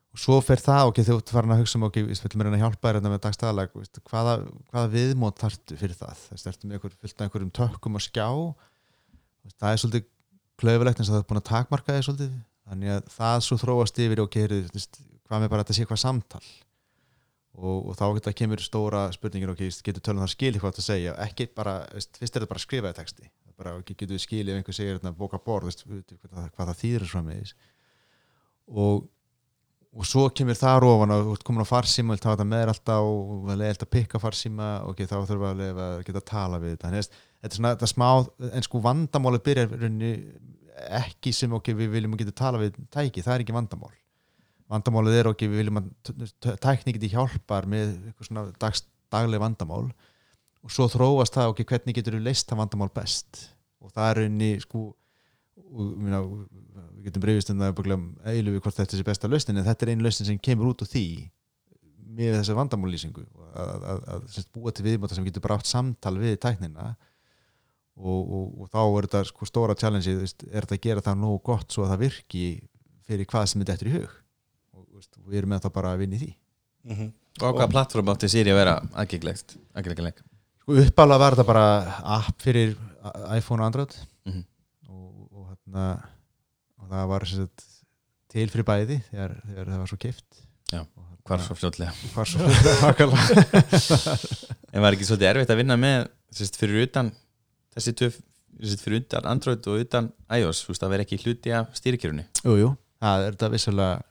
[0.09, 2.63] og svo fer það ok, þú farin að hugsa um ok, við viljum reyna að
[2.63, 4.33] hjálpa þér hérna með dagstaglega hvaða,
[4.71, 6.23] hvaða viðmót þarftu fyrir það?
[6.31, 8.29] Þess einhver, fullt af einhverjum tökkum og skjá?
[9.53, 10.07] Það er svolítið
[10.59, 12.33] klauðulegt eins og það er búin að takmarka þig svolítið.
[12.69, 14.99] Þannig að það svo þróast yfir og gerir veist,
[15.29, 16.43] hvað með bara að þetta sé eitthvað samtal
[17.59, 20.87] og, og þá getur það kemur stóra spurningir ok, getur tölum það skilið hvað það
[20.87, 23.29] segja ekki bara, veist, fyrst er þetta bara að skrifa í texti.
[23.59, 26.51] Bara, okay, getur við skilið ef einhver segir hérna, bóka borð, veist, við hvað, það-
[26.55, 27.55] hvað það þýðir framvegis
[28.69, 29.07] og
[29.89, 32.49] og svo kemur það ofan og þú ert komin á farsíma og vilt hafa þetta
[32.49, 35.87] með þér alltaf og það er leiðilt að pikka farsíma og okay, þá að leifa
[35.87, 36.91] að geta að tala við þetta.
[36.91, 37.07] Þannig,
[37.39, 38.09] þetta er svona þetta er smá,
[38.59, 40.11] en sko vandamáli byrjar í
[40.99, 43.91] ekki sem ok, við viljum að geta að tala við tæki, það er ekki vandamál
[44.69, 45.89] vandamálið er ok, við viljum að
[46.61, 47.95] tækni geti hjálpar með
[48.61, 49.87] dags, dagleg vandamál.
[50.59, 53.47] Og svo þróast það ok, hvernig getur við leist það vandamál best?
[53.79, 54.89] Og það er rauninni sko
[55.69, 56.21] og, minna,
[56.97, 57.83] við getum breyfist um það
[58.31, 60.83] eilu við hvort þetta sé besta lausnin en þetta er einu lausnin sem kemur út
[60.83, 61.05] úr því
[62.19, 66.15] með þessa vandamállýsingu að, að, að, að búa til viðmáta sem getur bara átt samtal
[66.19, 66.93] við tæknina.
[67.99, 71.41] Og, og, og þá er þetta sko stóra challenge er þetta að gera það nógu
[71.49, 72.43] gott svo að það virki
[73.09, 74.13] fyrir hvað sem þetta eftir í hug
[74.99, 76.31] veist, við erum með það bara að vinna í því.
[76.89, 77.11] Mm -hmm.
[77.39, 80.23] Og á hvaða plattform átti Siri að vera aðgengilegt aðgengilegt
[80.69, 81.65] sko uppálega var þetta bara
[82.19, 82.75] app fyrir
[83.35, 83.95] iPhone og Android.
[84.27, 84.43] Mhm.
[84.89, 85.85] og, og, hérna,
[86.79, 87.65] og það var sagt,
[88.29, 89.97] til fyrir bæði þegar, þegar það var svo
[90.69, 91.91] Og hérna- Hvar svo fljótlega.
[92.13, 92.39] Hvar svo
[92.83, 94.15] nákvæmlega.
[94.73, 97.11] En var ekki svolítið erfitt að vinna með sérst, fyrir utan
[97.75, 98.19] þessi töf
[98.59, 100.63] fyrir utan Android og utan iOS?
[100.65, 102.25] Þú veist að vera ekki hluti af stýrikjörunni.
[102.43, 104.01] Jú, jú, það er þetta vissulega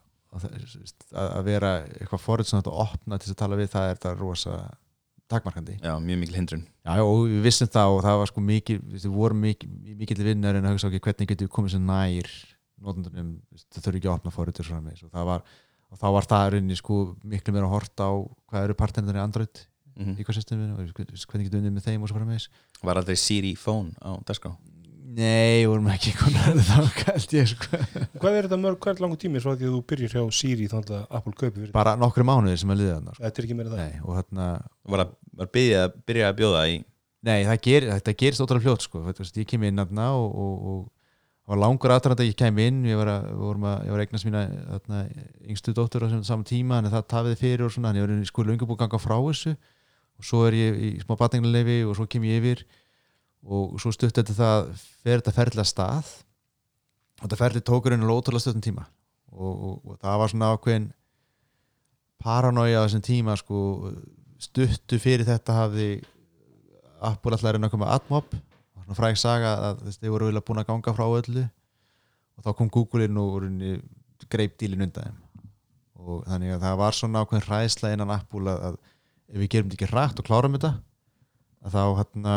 [0.46, 2.22] að, það- að vera eitthvað
[2.52, 4.58] svona að opna til þess að tala við það er þetta rosa
[5.28, 5.74] takmarkandi.
[5.84, 6.62] Já, mjög mikil hindrun.
[6.88, 10.56] Já, og við vissum það og það var sko mikið, við vorum mikið, mikið vinnar
[10.56, 12.30] en að hugsa okkur hvernig getum við komið sér nær
[12.78, 13.32] notendunum,
[13.74, 14.32] það þurfi ekki að opna
[14.64, 15.42] svona með og það var,
[15.90, 18.12] og þá var það rauninni sko miklu meira að horta á
[18.48, 19.64] hvað eru partnernir í Android
[19.98, 20.92] mm ekosysteminu og
[21.26, 23.90] hvernig getum við unnið með þeim og svo fara með þess Var aldrei Siri phone
[23.98, 24.52] á dagskrá
[25.18, 26.76] Nei, vorum ekki konar þá
[27.08, 27.78] held ég sko.
[28.20, 30.68] Hvað er þetta mörg, hvert langu tími svo að því að þú byrjir hjá Siri
[30.70, 31.72] þannig að Apple kaupi fyrir?
[31.74, 33.24] Bara nokkru mánuðir sem að liða þarna sko.
[33.24, 33.80] Þetta er ekki meira það.
[33.82, 34.46] Nei, og hérna
[34.88, 36.76] Var að, var byrja, að byrja að bjóða í
[37.26, 39.00] Nei, það ger, þetta gerist ótrúlega fljótt sko.
[39.08, 40.84] Veist, ég kem inn þarna og, og, og
[41.42, 42.78] það var langur aðdraðan að ég kem inn.
[42.86, 45.00] Ég var að, við vorum að, ég var að eignast mína þarna,
[45.50, 48.28] yngstu dóttur á saman tíma en það tafiði fyrir og svona, en ég var í
[48.30, 49.56] skuli ungu búið að ganga frá þessu.
[50.18, 52.62] Og svo er ég í smá batningarleifi og svo kem ég yfir
[53.46, 54.70] og svo stutt þetta það
[55.02, 56.12] fer þetta ferðlega stað.
[57.18, 58.86] Og þetta ferðli tókur henni ótrúlega stuttum tíma.
[59.32, 60.88] Og, og, og það var svona ákveðin
[62.22, 63.60] paranója á þessum tíma sko.
[64.38, 65.88] Stuttu fyrir þetta hafði
[67.58, 70.94] reyna að koma AdMob og svona fræg saga að þeir voru vilja búin að ganga
[70.94, 71.46] frá öllu.
[72.38, 73.42] Og þá kom Google inn og
[74.30, 75.24] greip dílin undan þeim.
[75.98, 78.78] Og þannig að það var svona ákveðin hræðsla innan Apple að, að
[79.28, 80.70] ef við gerum þetta ekki rætt og klárum þetta
[81.66, 82.36] að þá hérna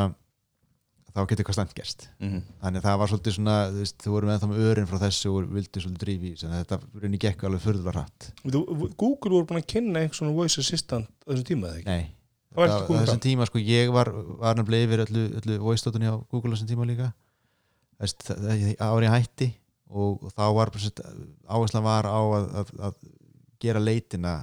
[1.11, 2.07] þá getur eitthvað stand gerst.
[2.19, 2.41] Mhm.
[2.63, 5.31] þannig að það var svolítið svona þú veist, þú vorum ennþá með örin frá þessu
[5.31, 8.31] og vildi svolítið drífi í þetta runni gekk alveg furðulega hratt.
[8.43, 8.61] Þú,
[8.97, 11.89] Google voru búin að kynna einhvern svona voice assistant á þessum tíma eða ekki?
[11.91, 12.15] Nei,
[12.51, 16.11] Það var það, komið þessum tíma sko ég var, var nefnilega yfir öllu, öllu voice-stóttunni
[16.11, 17.11] á Google þessum tíma líka.
[18.01, 18.41] Þess, það,
[18.79, 19.47] það ári ég hætti
[19.91, 22.95] og, og þá var áherslan var á að, að, að
[23.61, 24.37] gera leitina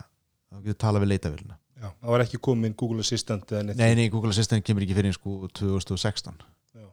[0.52, 3.92] að geta tala við leitavélina Já, það var ekki komin Google Assistant eða neitt Nei,
[3.98, 6.40] nei, Google Assistant kemur ekki fyrir sko 2016
[6.78, 6.88] Já.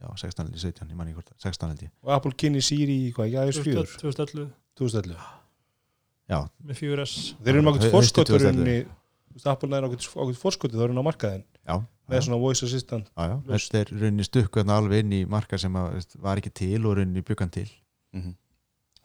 [0.00, 1.92] Já, 16 eller 17, ég man ekki hvort 16 held ég.
[2.06, 4.48] Og Apple kynni Siri í hvað, ekki aðeins fjör 2011
[4.80, 5.28] 2011
[6.30, 8.64] Já, með 4S Þeir eru 2011.
[8.64, 11.74] fyrir Apple næri ákveðt forskoti þá eru hann á markaðin já,
[12.10, 13.10] með svona voice assistant.
[13.14, 13.36] Já, já.
[13.50, 16.80] Þetta er rauninni stukku þarna alveg inn í marka sem að, veist, var ekki til
[16.82, 17.68] og rauninni byggan til.
[18.16, 18.34] Mhm.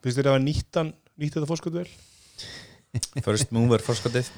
[0.02, 1.86] finnst þér að nýttan nýtt þetta forskot vel?
[3.26, 4.30] First mover forskotið.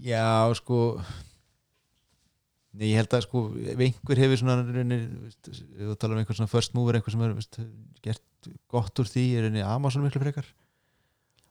[0.00, 1.00] Já, sko
[2.70, 6.74] Nei, ég held að sko ef einhver hefur svona þú talar um einhver svona first
[6.76, 7.58] mover einhver sem er veist,
[8.04, 10.46] gert gott úr því er rauninni Amazon miklu frekar.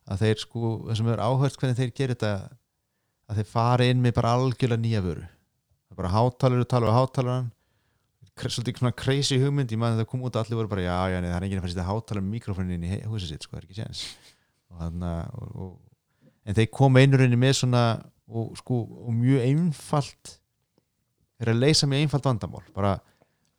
[0.09, 2.31] Að þeir sko, það sem er áhört hvernig þeir gerir þetta
[3.29, 5.27] að þeir fara inn með bara algjörlega nýja vöru.
[5.27, 7.51] Það er bara hátalur og tala við hátalaran
[8.47, 11.17] svolítið svona crazy hugmynd ég maður það kom út að allir voru bara já, já,
[11.19, 13.43] nei, það er enginn að fara að setja hátalar með mikrofónin inn í húsið sitt,
[13.43, 14.03] sko, það er ekki séns.
[14.69, 17.83] Og þannig að og, og, en þeir koma einurinn með svona
[18.29, 20.38] og sko, og mjög einfalt
[21.43, 22.65] eru að leysa mjög einfalt vandamál.
[22.75, 22.97] Bara,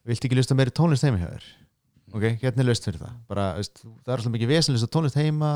[0.09, 1.49] viltu ekki lusta meiri tónlist heima hjá þér?
[2.11, 3.19] Ok, hérna er löst fyrir það.
[3.31, 5.51] Bara, veist, það er alltaf mikið vesenlist og tónlist heima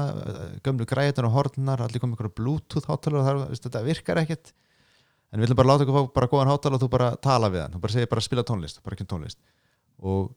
[0.62, 4.52] gömlu græðunar og hornar allir komið ykkur bluetooth hátalar og það, veist, þetta virkar ekkert.
[5.32, 7.64] En við viljum bara láta ykkur fá bara góðan hátalar og þú bara tala við
[7.64, 9.40] hann, þú bara segir bara spila tónlist bara ekki tónlist.
[9.98, 10.30] Og,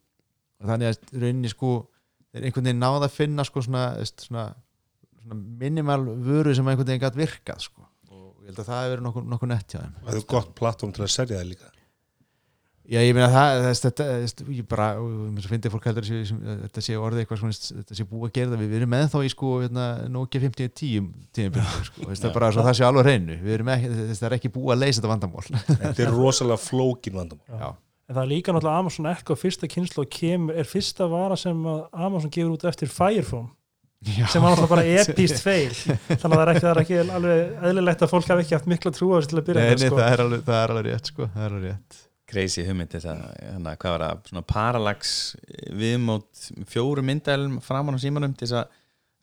[0.58, 1.74] og þannig að rauninni sko
[2.34, 4.50] þeir einhvern veginn náða að finna sko svona, veist, svona,
[5.22, 7.86] svona minimal vöru sem einhvern veginn gætt virkað sko.
[8.10, 9.98] Og ég held að það hefur verið nokkuð, nokkuð nett hjá þeim.
[10.02, 11.77] Og það er gott plattform til að serja það líka
[12.88, 16.30] Já, ég meina það, þess, þetta, þess, ég bara, mér svo finnir fólk heldur að
[16.62, 19.18] þetta sé orðið eitthvað svona, þetta sé búið að gera það, við, erum með þá
[19.20, 23.38] í sko, hérna, Nokia 5010 tíðinbyrðu, sko, það er bara svo það sé alveg hreinu,
[23.44, 25.46] við erum ekki, þess, það er ekki búið að leysa þetta vandamál.
[25.74, 27.70] þetta er rosalega flókin vandamál Já,
[28.08, 31.58] En það er líka náttúrulega Amazon Echo fyrsta kynslu og kemur, er fyrsta vara sem
[31.68, 33.52] Amazon gefur út eftir Firephone
[34.06, 34.28] Já.
[34.32, 37.64] sem var náttúrulega bara epist feil þannig að það er ekki, það er ekki alveg
[37.68, 39.98] eðlilegt að fólk hafi ekki haft mikla trú á þessu til að byrja nei, sko.
[39.98, 41.98] það er alveg, það er alveg rétt, sko, það er alveg rétt.
[42.28, 43.22] Crazy hugmynd þess að
[43.54, 45.14] hana, hvað var það, svona parallax
[45.80, 48.76] viðmót fjóru myndælum framan á símanum til þess að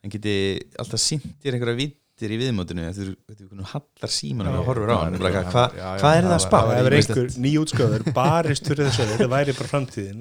[0.05, 0.37] hann geti
[0.81, 3.41] alltaf sýndir einhverja vittir í viðmótinu þú veist,
[3.73, 5.17] hallar símanum og horfur á hann.
[5.19, 8.87] Já, hva, hvað er það að það var- það er veist einhver nýjútskjöður barist fyrir
[8.91, 10.21] þessu, þetta væri bara framtíðin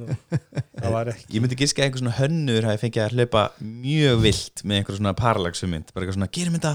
[0.96, 4.80] var ég myndi giska að einhver svona hönnur hafi fengið að hlaupa mjög vilt með
[4.82, 5.94] einhver svona parallax hugmynd.
[5.94, 6.74] Bara eitthvað svona, gerum þetta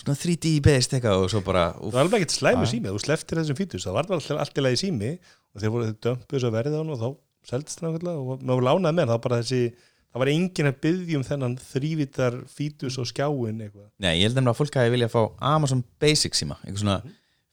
[0.00, 3.40] svona 3D based eitthvað og svo bara það var alveg ekkert slæmi sími, þú sleftir
[3.42, 5.10] þessum fítus það var alltaf allt í sími
[5.54, 7.08] og þeir voru dömpuð þessu að verði á hann og þá
[7.50, 9.62] seldist hann og maður lánaði með hann, það var bara þessi
[10.10, 13.88] það var enginn að byggja um þennan þrývitar fítus og skjáin eitthvað.
[14.02, 15.20] Nei, ég held að fólk hafi viljað fá
[15.52, 16.98] Amazon Basic síma einhver svona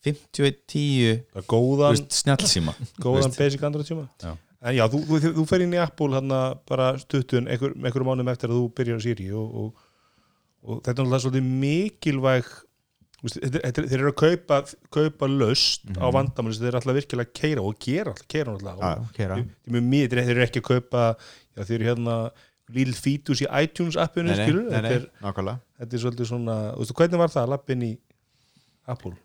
[0.07, 3.39] 5110 Það er góðan, veist, snjallsíma góðan veist.
[3.41, 4.05] basic Android síma.
[4.23, 4.33] Já.
[4.61, 6.33] en já, þú, þú, þú fer inn í Apple hann
[6.69, 9.83] bara stuttun einhver, einhverjum mánum eftir að þú byrjar á Siri og, og,
[10.65, 12.49] og þetta er náttúrulega svolítið mikilvæg
[13.25, 14.59] þeir eru að kaupa,
[14.93, 18.27] kaupa löst á vandamann þeir eru alltaf virkilega að keira og gera alltaf.
[19.41, 19.55] Þeir-
[20.35, 22.17] eru ekki að kaupa já, þeir eru hérna
[22.77, 25.07] líl fítus í iTunes appinu Nei, nei, nei, þetta, er,
[25.79, 27.91] þetta er svolítið svona þú veist, hvernig var það, lappin í
[28.87, 29.15] Apple?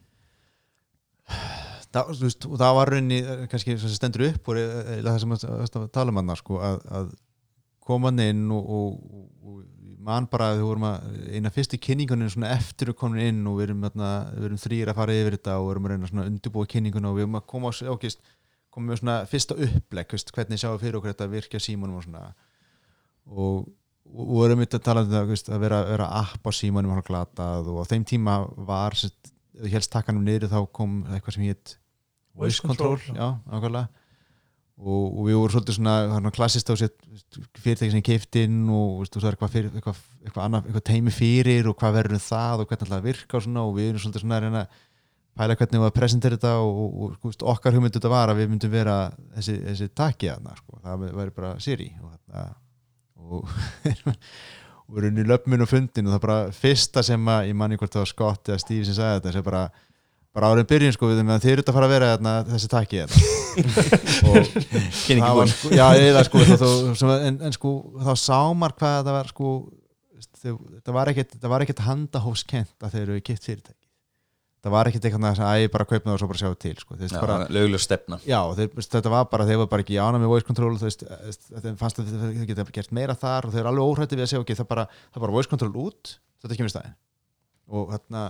[1.92, 5.35] Þú veist, það var rauninni eh, kannski sem stendur upp og er- er það sem
[5.37, 7.11] að, að, að tala um hann sko, að, að
[7.85, 9.59] koma inn og, og, og
[10.02, 13.58] mann bara að við vorum að eina fyrstu kynningunum svona eftir að komin inn og
[13.58, 16.24] við erum, við erum þrýr að fara yfir þetta og við erum að reyna svona
[16.24, 18.32] að undirbúa kynninguna og við erum að koma á ákist
[18.72, 22.00] komum við svona fyrsta upplegg veist, hvernig sjáum við fyrir okkur þetta að virkja símanum
[22.00, 22.24] og svona.
[23.28, 23.58] Og,
[24.08, 26.96] og, og erum við að tala um þetta veist, að vera, vera app á símanum
[26.96, 31.77] og glatað og á þeim tíma var helst takkanum niður þá kom eitthvað sem hétt
[32.33, 34.02] voice control, já, ákvæmlega
[34.81, 36.92] og, og við vorum svolítið svona, klassist á sér
[37.62, 41.14] fyrirtæki sem keift inn og veist, svo er eitthvað, fyrir, eitthvað, eitthvað, annað, eitthvað teimi
[41.14, 44.02] fyrir og hvað verður um það og hvernig að virka og svona og við erum
[44.02, 44.64] svolítið svona að reyna
[45.38, 48.50] pæla hvernig við að presentera þetta og, og, veist, okkar hugmyndu þetta var að við
[48.52, 48.96] myndum vera
[49.37, 50.81] þessi, þessi taki aðna sko.
[50.83, 52.18] það væri bara Siri og,
[53.85, 54.16] þarna,
[54.92, 57.94] við erum í löpminn og fundin og það bara fyrsta sem að ég manni hvort
[57.94, 59.64] það var Scott eða Steve sem sagði þetta sem bara
[60.33, 62.72] bara áriðin byrjun sko við þeim að þeir eru að fara að vera þarna, þessi
[62.72, 63.16] takki þetta
[64.33, 64.50] og
[65.04, 66.66] það var sko, já, eða sko þá,
[66.96, 69.52] sem, en, en sko þá sámar hvað þetta var sko
[70.42, 71.12] þetta var
[71.52, 73.78] var ekkit handahófskent að þeir eru kipt fyrirtæki.
[74.62, 76.74] Það var ekkit eitthvað að ég bara kaup með það og svo bara sjá til
[76.78, 76.96] sko.
[77.00, 78.18] Já, bara, lögulega stefna.
[78.22, 81.02] Já, þeir, þetta var bara, þeir var bara ekki ána með voice control veist,
[81.64, 84.26] þeim fannst að þeir þeir geta gert meira þar og þeir eru alveg óhrætti við
[84.26, 86.12] að segja ok, það er bara, það er bara voice control út
[86.44, 86.94] þetta kemur í staðinn.
[87.74, 88.22] Og þarna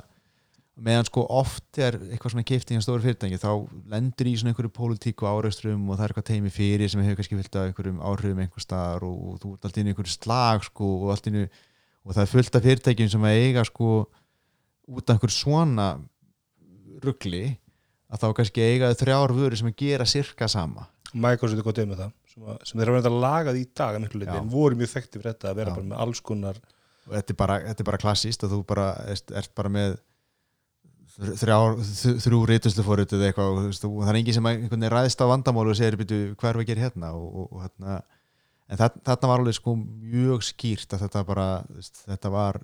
[0.73, 3.51] meðan sko oft er eitthvað svona kipting en stóri fyrirtæki þá
[3.93, 7.18] lendur í svona einhverju pólitík og áraustrum og það er eitthvað teimi fyrir sem hefur
[7.20, 10.14] kannski fyllt af einhverjum áhrifum einhver staðar og, og þú ert alltaf inn í einhverju
[10.14, 11.45] slag sko og allt inn í
[12.03, 13.91] og það er fullt af fyrirtækjum sem að eiga sko
[14.89, 15.89] út af einhverju svona
[17.05, 17.45] ruggli
[18.12, 20.89] að þá kannski eiga þrjár vöru sem að gera sirka sama.
[21.12, 24.39] Microsoft er gott með það sem, að, sem þeir hafa reynda lagað í dag að
[24.39, 26.61] en voru mjög þekkti fyrir þetta að vera bara með alls konar
[27.03, 29.97] og þetta er bara, þetta er bara klassíst og þú bara ert, ert bara með
[31.12, 31.78] þrjár,
[32.24, 35.68] þrjú rítuslu fóruð eða eitthvað og það er engin sem einhvern veginn ræðist á vandamál
[35.68, 37.10] og segir byrju, hvað er við að gera hérna?
[37.18, 37.98] Og, og, og hérna
[38.72, 41.48] en þarna, var alveg sko mjög skýrt að þetta bara
[42.06, 42.60] þetta var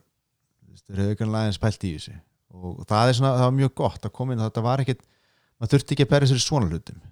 [0.89, 2.17] rauðganlega eins pælt í þessu.
[2.57, 5.05] Og það er svona, það var mjög gott að koma inn þetta var ekkit,
[5.59, 7.03] maður þurfti ekki að berja sér svona hlutum.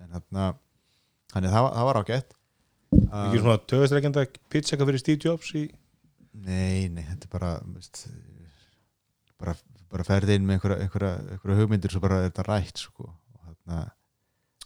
[0.00, 0.46] En þarna
[1.34, 2.34] þannig það, það var ágætt.
[2.88, 5.66] Ekki svona tögastrækjanda pitch eitthvað fyrir Steve Jobs í
[6.38, 7.50] Nei, nei, þetta er bara
[9.38, 9.54] bara,
[9.92, 13.08] bara ferði inn með einhverja, einhverja, einhverja hugmyndir svo bara er þetta rætt sko.
[13.08, 13.80] og þarna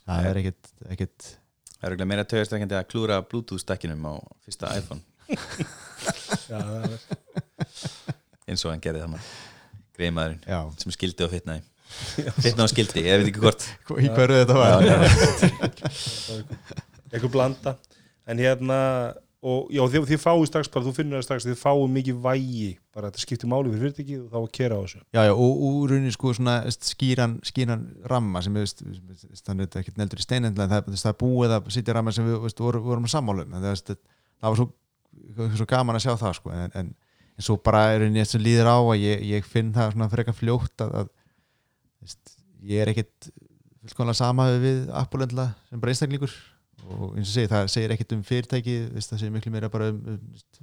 [0.06, 1.30] það er ekkit, ekkit
[1.82, 4.14] Það er örugglega meira tögastrækjandi að klúra Bluetooth stakkinum á
[4.46, 5.02] fyrsta iPhone.
[6.50, 7.06] Já, það er-
[8.46, 9.30] eins og hann gerði þannig
[9.98, 11.64] greiðmaðurinn sem skildi og fitnaði.
[12.38, 13.66] Fitnaði og skildi, ég veit ekki hvort
[13.98, 14.78] í hverju þetta var.
[17.12, 17.74] Eitthvað blanda.
[18.30, 18.78] En hérna
[19.42, 22.68] og já, þið, þið fáið strax bara, þú finnur það strax þið fáið mikið vægi,
[22.94, 25.00] bara þetta skiptir máli fyrir fyrirtækið og þá að kera á þessu.
[25.02, 27.82] Já, já, og úr rauninni sko svona skýran, skýran
[28.12, 31.56] ramma sem við, þannig að þetta er ekkert neldur í steinendla en það, það búið
[31.56, 33.92] að sitja ramma sem við veist, vorum, vorum að sammálum en það, veist,
[34.38, 34.68] það var svo,
[35.58, 36.94] svo gaman að sjá það sko, en, en,
[37.34, 40.38] en svo bara er rauninni sem líður á að ég, ég finn það svona frekar
[40.38, 41.12] fljótt að, að
[42.06, 43.32] veist, ég er ekkert
[43.82, 46.38] fullkomlega sama við Apple endla sem bara einstaklingur
[46.96, 50.02] og eins og segi, það segir ekkert um fyrirtæki það segir miklu meira bara um,
[50.14, 50.62] um veist,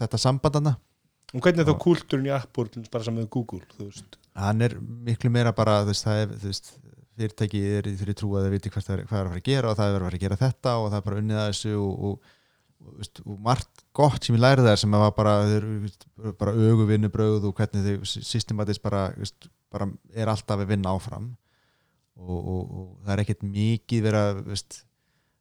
[0.00, 0.76] þetta sambandana
[1.30, 3.62] og hvernig er þá kultúrin í dæmis bara saman með Google,
[4.40, 6.72] hann er miklu meira bara veist, það er, veist,
[7.20, 9.46] fyrirtæki er í þeirri trú að það viti hvað það er, er að fara að
[9.48, 11.48] gera og það er að fara að gera þetta og það er bara unnið að
[11.50, 12.34] þessu og, og,
[13.00, 15.34] veist, og margt gott sem ég lærið þær sem að bara,
[16.40, 19.08] bara ögu vinnubröð og hvernig þau systematist bara,
[19.72, 21.32] bara er alltaf að vinna áfram.
[22.20, 24.82] Og, og, og það er ekkert mikið vera veist,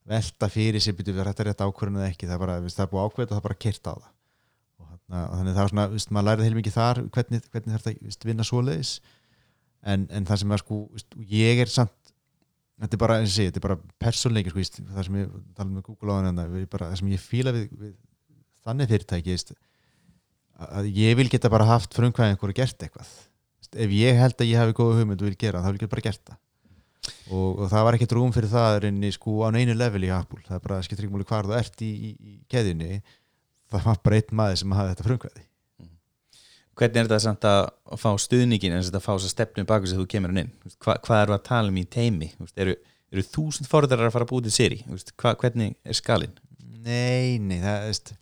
[0.10, 2.86] velta fyrir sér byrju þetta er rétt ákvörðun eða ekki það er, bara, veist, það
[2.88, 4.10] er búið ákveð og það er bara kyrt á það.
[4.80, 8.28] Og, þannig það er svona, veist, maður lærið heil mikið þar hvernig, hvernig þetta veist,
[8.30, 8.93] vinna svoleiðis.
[9.80, 12.14] En, en það sem er sko veist, ég er samt
[12.80, 16.16] þetta er bara, segi, þetta er bara persónleiki sko, það sem ég tala með Google
[16.16, 17.95] á hann það sem ég fíla við, við
[18.66, 19.39] þannig fyrirtæki
[20.60, 23.12] að ég vil geta bara haft frumkvæðin einhver og gert eitthvað.
[23.70, 25.91] Ef ég held að ég hafi góða hugmynd og vil gera það, þá vil ég
[25.93, 26.39] bara gert það
[27.30, 30.41] og, og það var ekkert rúm fyrir það reyni, sko, á neinu level í Apple.
[30.47, 32.99] Það er bara skiptir ekki múli hvar þú ert í, í, í keðjunni.
[33.70, 35.45] Það var bara einn maður sem hafði þetta frumkvæði.
[36.80, 39.89] Hvernig er þetta samt að að fá stuðningin en að fá þess að stefnu baku
[39.89, 40.53] sem þú kemur hann inn?
[40.78, 42.76] Hva, hvað eru að tala um í teimi eru,
[43.12, 44.80] eru þúsund forðarar að fara að búið til
[45.20, 46.38] Hva, hvernig er skalinn?
[46.86, 48.14] Nei, nei, það veist,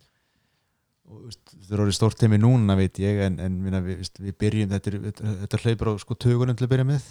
[1.06, 5.02] það er orðið stórt teimi núna veit ég, en, en við, veist, við byrjum þetta,
[5.44, 7.08] þetta hlaupur á sko tögunum til að byrja með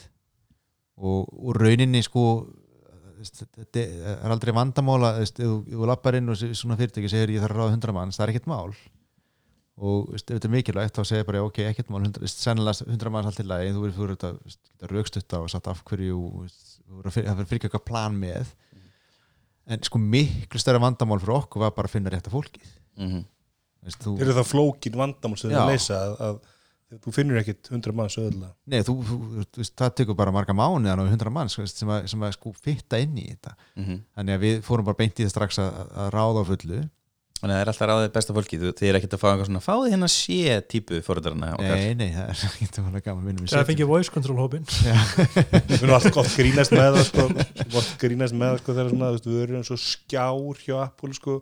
[0.98, 2.24] og, og rauninni sko
[3.18, 7.62] þetta er aldrei vandamála þú- lappar inn og se- svona fyrirtæki segir ég þarf að
[7.62, 8.76] ráða hundra manns, það er ekkert mál.
[9.78, 13.28] Og veist, ef þetta er mikilvægt þá segir bara ok, ekkert mál, sennilega hundra manns
[13.30, 17.50] allt í lagi, en þú verður fyrir þetta raukstutta og satt af hverju það verður
[17.52, 18.54] fyrir eitthvað plan með.
[19.68, 22.70] En sko miklu stærra vandamál fyrir okkur var bara að finna rétta fólkið.
[22.98, 23.26] Mm -hmm.
[23.84, 26.40] Veist, þú, eru það flókin vandamál sem það leysa að, að
[27.04, 29.18] þú finnur ekkit hundra manns öðla nei, þú, þú,
[29.58, 32.54] þú það tekur bara marga mánuð og hundra manns veist, sem, að, sem að sko
[32.64, 33.56] fitta inn í þetta.
[33.76, 33.98] Mhm.
[34.16, 36.80] þannig að við fórum bara beint í það strax að, að ráða á fullu.
[37.38, 39.46] Þannig að það er alltaf ráðið besta fólki Þú- Þið er ekkert að fá eitthvað
[39.46, 43.52] svona Fáði hérna sé típu forðarana nei, nei, það er ekki að gaman vinnum við
[43.54, 44.66] Það fengið voice control hópin
[45.70, 47.28] við erum alltaf gott grínast með það sko,
[47.76, 51.14] gott grínast með það sko, þegar svona, þú veist, við erum svo skjár hjá Apple
[51.20, 51.36] sko,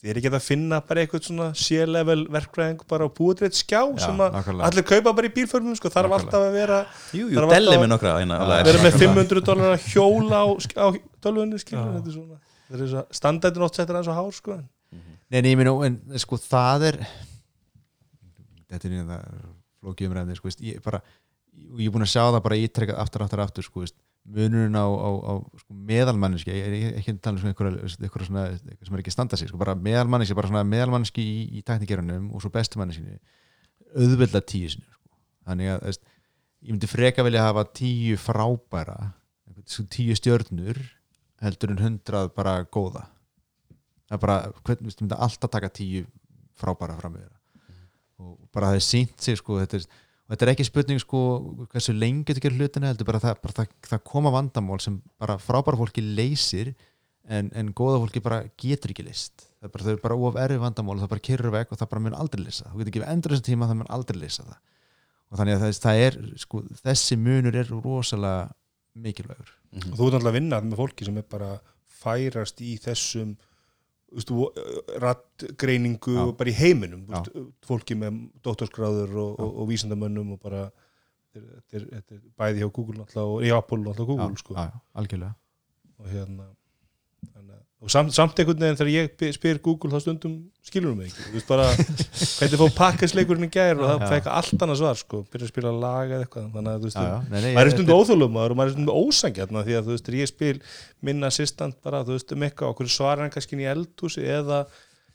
[0.00, 3.98] ég er ekki að finna bara eitthvað svona C-level verkfræðing bara á búið skjá Já,
[4.06, 4.64] sem að nákvæmlega.
[4.70, 6.24] allir kaupa bara í bílförmum sko, þarf Nákvæmlega.
[6.24, 6.78] alltaf að vera
[7.12, 8.64] Jú, Það jú, er delli alltaf- með nokkra hérna, Já, alveg.
[8.70, 9.14] vera með nákvæmlega.
[9.14, 10.46] 500 dólar að hjóla á,
[10.80, 10.86] á
[11.20, 12.38] tölvunni skilur, þetta er svona
[12.70, 14.56] þetta er svo, standardin oft settir hans á hár sko.
[15.30, 16.96] nei, nei, ég meina, en sko það er
[18.70, 19.24] þetta er nýja það
[19.80, 21.00] flóki umræðin sko, veist, ég bara
[21.70, 23.96] og ég er búin að sjá það bara ítrekkað aftur, aftur, aftur sko, veist,
[24.30, 29.02] munurinn á, á, á sko, meðalmanniski, ég er ekki að tala um eitthvað sem er
[29.02, 32.52] ekki að standa sig sko, bara meðalmanniski, bara svona meðalmanniski í, í teknikerunum og svo
[32.54, 33.18] bestumanniski
[33.96, 35.10] auðvelda tíu sinni sko.
[35.48, 36.04] þannig að veist,
[36.60, 38.98] ég myndi freka vilja hafa tíu frábæra
[39.90, 40.78] tíu stjörnur
[41.40, 43.06] heldur en hundrað bara góða.
[44.08, 46.06] Það er bara, hvernig myndi alltaf taka tíu
[46.58, 47.28] frábæra fram með
[48.20, 49.84] og bara það er sínt sig sko, þetta er
[50.30, 51.20] og þetta er ekki spurning sko
[51.72, 55.38] hversu lengi þetta gerir hlutina heldur bara það, bara það, það koma vandamál sem bara
[55.42, 56.72] frábæra fólki leysir
[57.26, 61.02] en, en góða fólki bara getur ekki list það er bara, of erfi vandamál og
[61.04, 63.48] það bara kyrur veg og það bara mun aldrei leysa þú getur ekki endur þessum
[63.48, 64.60] tíma það mun aldrei leysa það.
[65.30, 68.48] Og þannig að það, það er sko, þessi munur er rosalega
[69.00, 69.52] mikilvægur.
[69.70, 71.50] Og þú ert náttúrulega að vinna með fólki sem er bara
[72.00, 73.36] færast í þessum
[75.00, 76.22] rattgreiningu Já.
[76.36, 77.30] bara í heiminum veist,
[77.66, 80.64] fólki með dóttorsgráður og, og, og vísindamönnum og bara
[81.30, 84.56] þetta er, bæði hjá Google náttúrulega og í Apple náttúrulega Google já, sko.
[84.58, 85.34] já, algjörlega
[86.00, 86.48] og hérna
[87.80, 90.34] og samt, samt einhvern veginn þegar ég spyr Google þá stundum
[90.68, 91.30] skilur mig ekki.
[91.32, 91.68] Veist bara
[92.36, 93.78] hvernig fór pakkasleikurinn í gær?
[93.80, 96.50] Og það fekk allt annað svar sko, byrja að spila lag eða eitthvað.
[96.56, 97.00] Þannig að þú veist
[97.56, 100.52] maður er stundum óþólum og maður er stundum ósangjarn því að þú veist, ég spil
[101.08, 104.60] minn assistant bara, þú veist, um eitthvað, okkur svarar hann kannski inn í eldhúsi eða,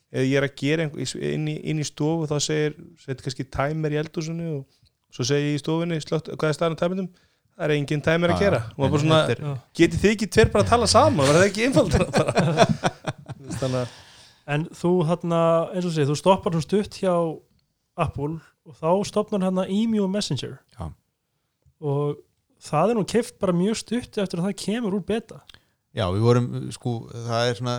[0.10, 3.94] eða ég er að gera inn, í, inn í stofu þá segir, setur kannski tæmer
[3.94, 4.66] í eldhúsinu og
[5.14, 7.14] svo segir ég í stofunni slögt, hvað er staðan á tæmendum?
[7.56, 8.62] Það er engin tæmer að gera.
[8.76, 9.44] og svona, er-
[9.80, 11.70] getið þið ekki tver bara að tala saman, var það ekki
[13.46, 13.94] veist, þannig að
[14.46, 15.38] En þú hérna,
[15.74, 17.14] eins og segir, þú stoppar hún stutt hjá
[17.98, 18.36] Apple
[18.68, 20.60] og þá stopnar hérna Emu Messenger.
[20.78, 20.92] Já.
[21.82, 22.20] og
[22.62, 25.40] það er nú keift bara mjög stutt eftir að það kemur úr beta.
[25.96, 27.76] Já, við vorum, sko, það er svona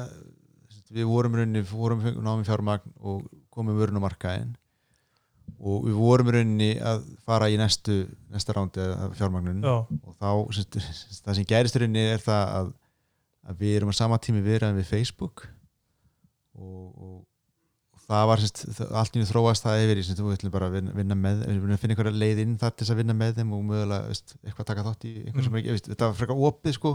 [0.91, 4.53] við vorum rauninni, vorum námi fjármagn og komum vörun á markaðin
[5.57, 8.03] og við vorum rauninni að fara í næstu,
[8.33, 12.43] næsta rándi af fjármagnun Já, og þá, semst, semst, það sem gerist rauninni er það
[12.59, 12.73] að,
[13.49, 15.47] að við erum á sama tími viðraðin við Facebook.
[16.57, 17.17] Og, og,
[17.97, 20.69] og það var semst, það, allt nú þróast það yfir í semst, við ætlum bara
[20.69, 23.39] að vinna, með við viljum finna einhverja leið inn þar til þess að vinna með
[23.41, 26.77] þeim og mögulega eitthvað taka þátt í einhver sem er ekki, þetta var frekar opið
[26.77, 26.93] sko.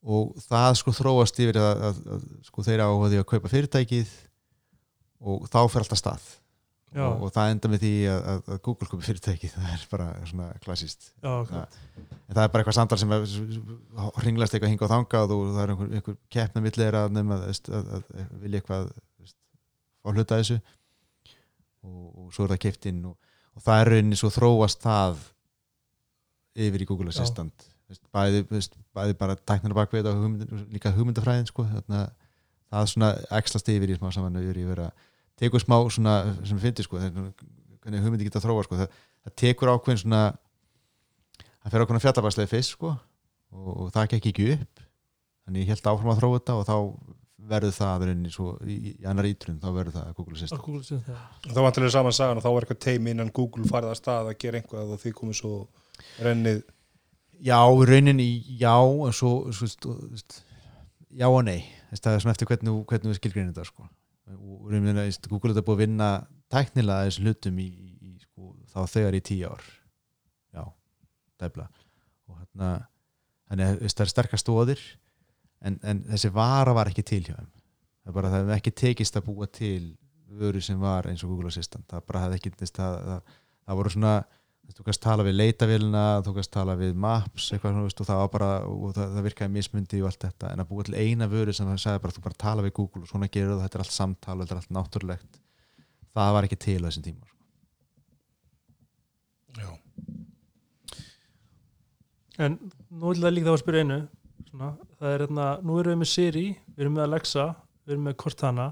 [0.00, 4.12] Og það sko þróast yfir að, að, að sko þeir áhugaði að kaupa fyrirtækið
[5.20, 6.30] og þá fer alltaf stað
[6.96, 9.52] og, og það enda með því að, að, að Google kaupa fyrirtækið.
[9.54, 11.52] Það er bara svona klassíst já, ok.
[11.54, 13.14] en það er bara eitthvað samtal sem
[14.24, 17.60] ringlast eitthvað hinga og þangað og það er einhver, einhver keppna millir að nefna að,
[17.78, 18.90] að, að vilja eitthvað
[20.00, 20.60] fá hluta þessu.
[21.86, 25.22] Og, og svo er það keipt inn og, og það er rauninni svo þróast það
[26.66, 27.12] yfir í Google.
[27.14, 27.68] Assistant.
[27.90, 32.04] Veist, bæði, veist, bæði bara tæknir bakvið og hugmynd, líka hugmyndafræðin sko, þarna,
[32.70, 34.90] það er svona ekslast yfir í smá saman yfir að vera
[35.40, 36.14] tekur smá svona
[36.46, 37.32] sem finnir sko, þegar-
[37.80, 40.22] hvernig hugmyndi geta þróa sko, það, það tekur ákveðin svona
[41.60, 44.84] það fer ákveðin fjallabarslega fyrst sko og, og það gekk ekki upp
[45.46, 46.76] þannig ég held áfram að þróa þetta og þá
[47.50, 50.98] verður það rauninni svo í, í annar ítrun þá verður það Google Að Assistant Google
[51.00, 51.16] já.
[51.48, 54.36] þá vantilega saman sagan og þá var eitthvað teimi innan Google farið að stað að
[54.44, 55.54] gera einhvað og því komið svo
[56.20, 56.60] rennið
[57.40, 58.26] Já, í rauninni
[58.60, 59.66] já en svo, svo
[61.16, 61.62] já og nei
[61.96, 63.86] það er svona eftir hvernig, hvernig við skilgreinum þetta sko.
[64.36, 66.08] Og veist, Google þetta búið að vinna
[66.52, 67.68] tæknilega þessu hlutum í,
[68.00, 69.68] í, sko, þá þegar í tíu ár.
[70.54, 70.64] Já,
[71.40, 71.68] dæfla
[72.30, 72.70] og hérna
[73.50, 74.82] þannig að það er sterkast stóðir
[75.66, 77.50] en, en þessi vara var ekki til hjá þeim.
[78.00, 79.82] Það er bara það hefði ekki tekist að búa til
[80.40, 81.86] vöru sem var eins og Google Assistant.
[81.90, 83.34] Það bara hefði ekki það, það,
[83.66, 84.14] það voru svona
[84.76, 88.20] þú kannast tala við leitavélina þú kannast tala við maps eitthvað, svona, veist, og það
[88.20, 91.28] var bara og það, það virkaði mismundi og allt þetta en að búa til eina
[91.30, 93.78] vöru sem það sagði bara þú bara tala við Google og svona gerur það, þetta
[93.78, 95.40] er allt samtal og þetta er allt náttúrulegt
[96.20, 97.38] það var ekki til á þessum tíma sko.
[99.58, 99.70] já.
[102.40, 103.98] En nú vil það líka þá að spyrja einu
[104.50, 107.50] svona, það er hérna, nú erum við með Siri við erum með Alexa,
[107.84, 108.70] við erum með Cortana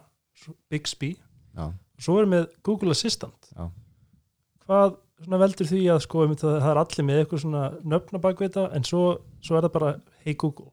[0.71, 1.17] Bixby,
[1.59, 1.67] já,
[1.99, 3.69] svo erum við með Google Assistant já.
[4.65, 7.62] hvað svona veldur því að sko einmitt að það er allir með eitthvað svona
[7.95, 9.03] nöfna bakveita en svo,
[9.45, 9.93] svo er það bara
[10.25, 10.71] hey Google.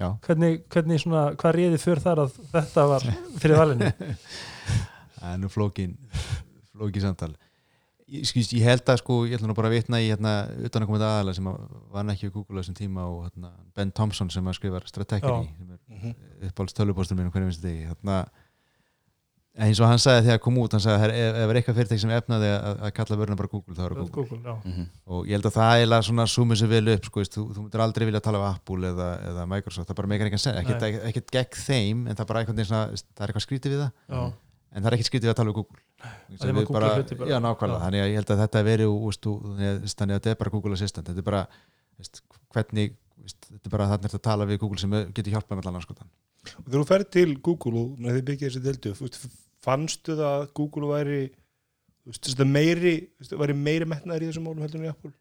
[0.00, 0.14] Já.
[0.24, 3.02] hvernig, hvernig svona, hvað réði fyrir þar að þetta var
[3.42, 3.90] fyrir valinu?
[5.20, 5.90] Það er nú flókin
[6.72, 7.34] flókin samtal.
[8.10, 10.30] Ég, skýst, ég held að sko, ég ætla nú bara að vitna í hérna,
[10.66, 11.58] utan að koma þetta aðalega sem að
[11.92, 15.52] var ekki við Google á þessum tíma og hérna, Ben Thompson sem að skrifa strategini
[15.52, 16.14] sem er Mhm.
[16.48, 18.16] uppáhalds tölvupóstur minn hvernig finnst þig hérna,
[19.58, 22.00] eins og hann sagði þegar kom út hann sagði að ef, ef er eitthvað fyrirtæk
[22.00, 24.84] sem efnaði að, að kalla vöruna bara Google þá er það Google Google, já, Mhm.
[25.10, 27.82] og ég held að það eiginlega svona sumir sér vel upp sko, þú, þú myndir
[27.82, 30.62] aldrei vilja tala um Apple eða, eða Microsoft, það bara meikar ekki að segja
[31.10, 33.92] ekkert, gegn þeim en það er bara svona það er eitthvað skrítið við það.
[34.14, 34.22] Já,
[34.70, 35.78] en það er ekkert skrítið við að tala um Google.
[36.00, 37.84] Að þeim að Google bara, hluti bara- já, nákvæmlega, Já.
[37.84, 40.50] þannig að ég held að þetta veri úst, þannig að þannig að þetta er bara
[40.54, 41.06] Google Assistant.
[41.10, 41.42] Þetta er bara,
[41.98, 42.22] veist,
[42.54, 45.80] hvernig veist, þetta er bara þannig að tala við Google sem getur hjálpað með allan
[45.82, 46.08] anskotan
[46.40, 48.92] Og þegar þú ferð til Google og með því byggja þessi deltu,
[49.64, 51.22] fannstu það að Google væri
[52.08, 52.94] veist, þetta meiri,
[53.42, 55.12] væri meiri metnaður í þessum málum heldur en í Apple?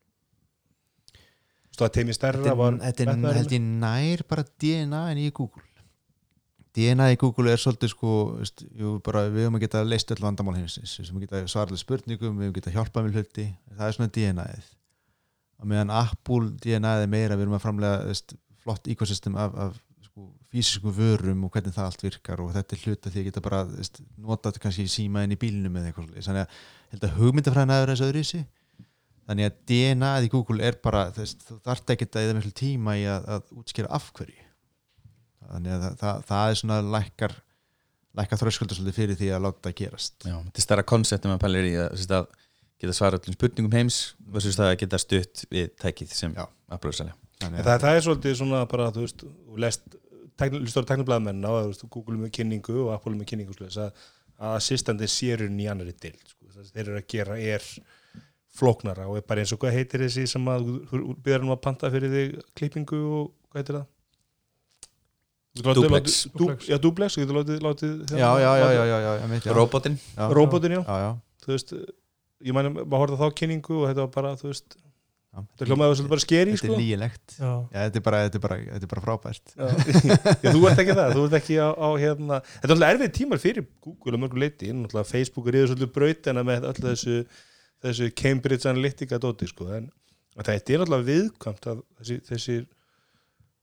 [1.10, 3.42] Þú veist, það teimi stærra var þetta er metnaðurinn?
[3.42, 5.66] held ég nær bara DNA en í Google
[6.78, 10.22] DNA í Google er svolítið sko veist, jú, bara, við höfum að geta leist öll
[10.24, 13.48] vandamál heimsins við höfum að geta svarlega spurningum við höfum að geta hjálpað með hluti
[13.74, 14.70] það er svona DNA-ið
[15.60, 19.80] og meðan Apple DNA-ið er meira við erum að framlega veist, flott ekosystem af, af
[20.50, 23.64] fysiskum vörum og hvernig það allt virkar og þetta er hluta því að geta bara
[23.70, 27.76] veist, nota þetta kannski síma inn í bílnum eða eitthvað þannig að held að hugmyndafræðin
[27.76, 28.48] aður eins öðru í sig
[29.30, 32.96] þannig að DNA-ið í Google er bara þess, þú þarft ekki að eða miklu tíma
[32.98, 34.48] í að, að útskýra af hverju.
[35.50, 37.36] Þannig að það, það, það er svona lækkar
[38.18, 40.16] lækkar þröskuldur svolítið fyrir því að láta það gerast.
[40.26, 42.30] Já, þetta er stærra konceptum að pælir í að, að
[42.82, 44.00] geta svara öllum spurningum heims
[44.34, 46.82] versus það að geta stutt við tækið sem að
[47.40, 49.26] það, það er svolítið svona bara, þú veist,
[49.62, 50.00] lest
[50.72, 53.92] stóra tekniblaðmenn á, þú veist, Google með kynningu og Apple með kynningu, slúðis, að,
[54.40, 57.68] að assistandi sérun í annari dild, sko, það sem þeir eru að gera er
[58.60, 60.68] flóknara og er bara eins og hvað heitir þessi sem að
[61.24, 63.88] byrjar um að panta fyrir þig klippingu og hvað heitir það?
[65.60, 66.18] Þú getur látið- Duplex.
[66.26, 69.30] látið- dú- Já, duplex, þú getur látið, látið já, já, já, já, já, já, ég
[69.30, 69.54] veit, já.
[69.54, 70.28] Robotin Já.
[70.34, 71.12] Róbotin, já, já, já,
[71.46, 71.74] þú veist,
[72.46, 74.78] ég mæni, maður horfði á þá kynningu og þetta var bara, þú veist,
[75.30, 75.44] já.
[75.60, 76.74] það hljómaði svolítið bara skeri, þetta sko.
[76.74, 79.54] er lígilegt Já, já, þetta er bara, þetta er bara, þetta er bara frábært.
[79.54, 79.68] Já,
[80.44, 83.14] Já, þú ert ekki það, þú ert ekki á, á hérna, þetta er alltaf erfið
[83.20, 84.74] tímar fyrir Google og mörgum leiti,
[85.14, 87.22] Facebook er yfir svolítið brautina með öllu þessu
[87.80, 89.88] þessu Cambridge Analytica dóti sko, en
[90.40, 92.58] en þetta er náttúrulega viðkvæmt að þessi, þessi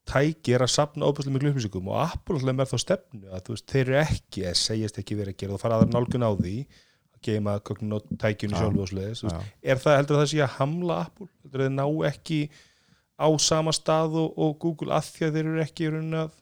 [0.07, 3.57] tæki er að sapna óbúslega miklu upplýsingum og Apple alltaf með þá stefnu að þú
[3.57, 6.31] veist, þeir eru ekki, eða segjast ekki verið að gera og fara aðra nálgun á
[6.37, 6.57] því.
[6.67, 6.83] að
[7.23, 8.61] geima gögnin og tækjunni Já.
[8.62, 11.87] sjálfu og sliðis, já, er það heldur það sé að hamla Apple, heldur þeir ná
[12.11, 12.41] ekki
[13.17, 16.35] á sama stað og, og Google að því að þeir eru ekki í rauninni að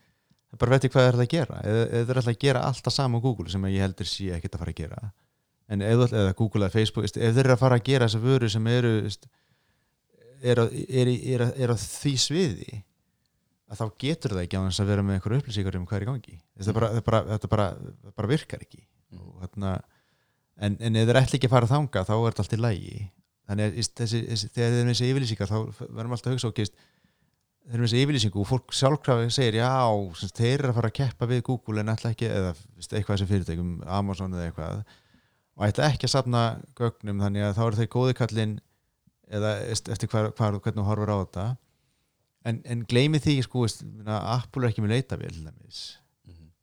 [0.53, 1.59] er bara veit ég hvað það er að gera.
[1.65, 4.57] Eða eða þeir ætla að gera alltaf sama á Google sem ég heldur sé ekkert
[4.57, 4.99] að fara að gera
[5.73, 8.49] en ætla- eða Google eða Facebook ef þeir eru að fara að gera þessa vöru
[8.51, 8.91] sem eru
[10.43, 12.83] er, er, í- er, er á því sviði
[13.73, 16.05] að þá getur það ekki á þess að vera með einhverju upplýsingar um hvað er
[16.05, 16.37] í gangi.
[16.59, 17.67] Þetta bara, þetta bara, þetta bara,
[18.13, 18.83] bara virkar ekki.
[19.17, 19.73] Og, þarna,
[20.61, 22.97] en, en ef þeir ætla ekki að fara þanga þá er þetta allt í lægi
[23.49, 26.61] þannig að þessi, þessi, þegar þeir með þessi yfirlýsingar þá verðum alltaf að hugsa ok,
[26.63, 26.75] veist,
[27.63, 29.71] þeir með þessi yfirlýsingu og fólk sjálfkrafi segir já,
[30.19, 32.53] sem, þeir eru að fara að keppa við Google en ætla ekki, eða
[32.83, 34.83] eitthvað sem fyrirtækum Amazon eða eitthvað
[35.53, 36.43] og ætla ekki að safna
[36.79, 38.55] gögnum þannig að þá eru þeir góði kallinn
[39.33, 41.47] eða eftir hvar, hvar, hvernig þú horfur á þetta
[42.49, 45.83] en, en gleymi því sko, minna, Apple er ekki með leitavél til dæmis.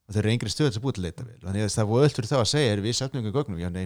[0.08, 2.30] Og þeir eru yngri stöð sem búið til leitavél þannig að það er öll fyrir
[2.30, 3.84] þá að segja við safnum ykkur gögnum, já nei,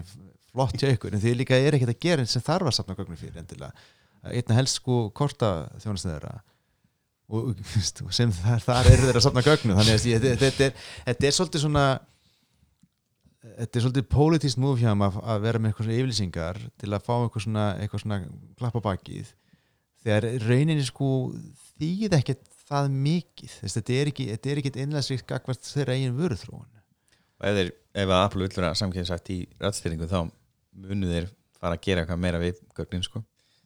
[0.49, 1.13] flott hjá ykkur.
[1.13, 3.87] En þið líka er ekkert að gera eins sem þarf að safna gögnum fyrir endilega.
[4.25, 5.51] Einna helst sko korta
[5.83, 6.33] þjónast þeirra.
[7.29, 7.53] Og,
[8.05, 9.77] og sem þar, þar eru þeir að safna gögnum.
[9.77, 11.85] Þannig að þetta þetta er, þetta er svolítið svona
[13.45, 16.91] þetta er svolítið pólitískt múf hjá þeim að, að vera með eitthvað svona yfirlýsingar til
[16.91, 18.19] að fá eitthvað svona, eitthvað svona
[18.59, 19.33] klappa bakið
[20.05, 21.09] þegar rauninni sko
[21.79, 23.57] þýð ekkert það mikið.
[23.59, 26.71] Þess, þetta er ekki, þetta er ekkert innlæðsrikt gagvart þeirra eigin vöruþróun.
[27.35, 27.71] Og ef, þeir,
[28.03, 30.19] ef að Apple vil vera samkynnsagt í ræðstýringu þá
[30.85, 31.29] munu þeir
[31.59, 33.21] fara að gera eitthvað meira við gögnin sko.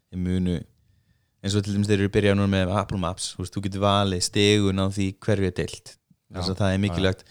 [0.09, 0.57] þeir munu
[1.39, 3.83] eins og til dæmis þeir eru byrjað núna með Apple Maps þú, veist, þú getur
[3.85, 5.93] valið stegun á því hverju er deilt.
[6.29, 7.23] Þess að það er mikilvægt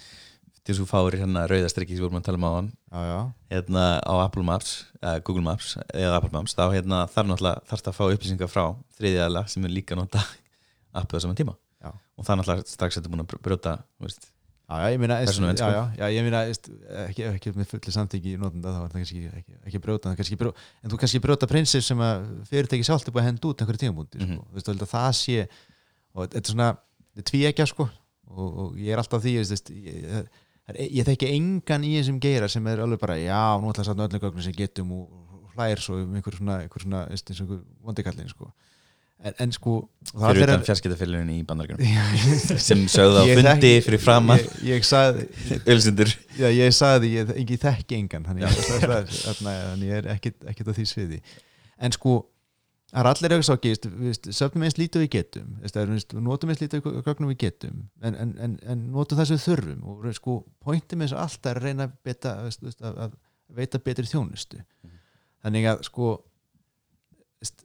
[0.69, 2.67] til þess að þú fáir hérna rauðastrykki sem við vorum að tala um á hann
[2.69, 3.19] já, já,
[3.55, 7.89] hérna á Apple Maps eða Google Maps eða Apple Maps þá hérna þarf náttúrulega þarf
[7.89, 8.65] að fá upplýsingar frá
[8.99, 10.21] þriðjaðala sem er líka nota
[10.93, 11.89] appið á saman tíma Já.
[11.95, 13.73] og það er náttúrulega strax að þetta er búin að brjóta
[15.97, 16.75] já, ég meina sko.
[17.07, 20.37] ekki, ekki með fulli samþyggi í notenda þá er það kannski ekki, ekki brjóta kannski
[20.43, 23.63] brjóta, en þú kannski brjóta prinsip sem að fyrirtæki sjálft er búið að henda út
[23.65, 24.35] einhverju tímabúndi Mhm.
[24.37, 24.45] sko.
[24.51, 25.39] þú veist, mm það sé
[26.13, 26.69] og þetta er svona,
[27.17, 27.89] þetta er tvíekja sko
[28.29, 30.29] og, og ég er alltaf því þú veist, ég,
[30.77, 33.91] ég, ég, þekki engan í þessum geira sem er alveg bara, já, nú ætla að
[33.93, 35.05] satna öllum gögnum sem getum og,
[35.57, 38.51] hlæðir svo um einhver svona, einhver svona, einhver vondikallin sko.
[39.19, 39.73] En, en sko
[40.07, 41.89] fyrir utan að- fjarskiptafélagin í bandaríkjunum.
[41.91, 44.03] Já, sem sögðu á fundi fyrir
[44.87, 45.25] sagði
[45.75, 48.47] ölsendur já, ég sagði ég, ég, ég þekki engan þannig
[49.73, 50.11] þannig ég er
[50.53, 51.19] ekkit á því sviði.
[51.83, 52.21] En sko
[52.89, 56.63] það er allir auðvitað ekki veist, söfnum eins lítið við getum veist, það notum eins
[56.63, 60.37] lítið gögnum við getum en, en, en, en notum það sem við þurfum og sko
[60.65, 63.19] pointum eins alltaf að reyna að, beta, veist, að, að
[63.61, 64.63] veita betri þjónustu
[65.45, 66.15] þannig að sko
[67.43, 67.65] veist,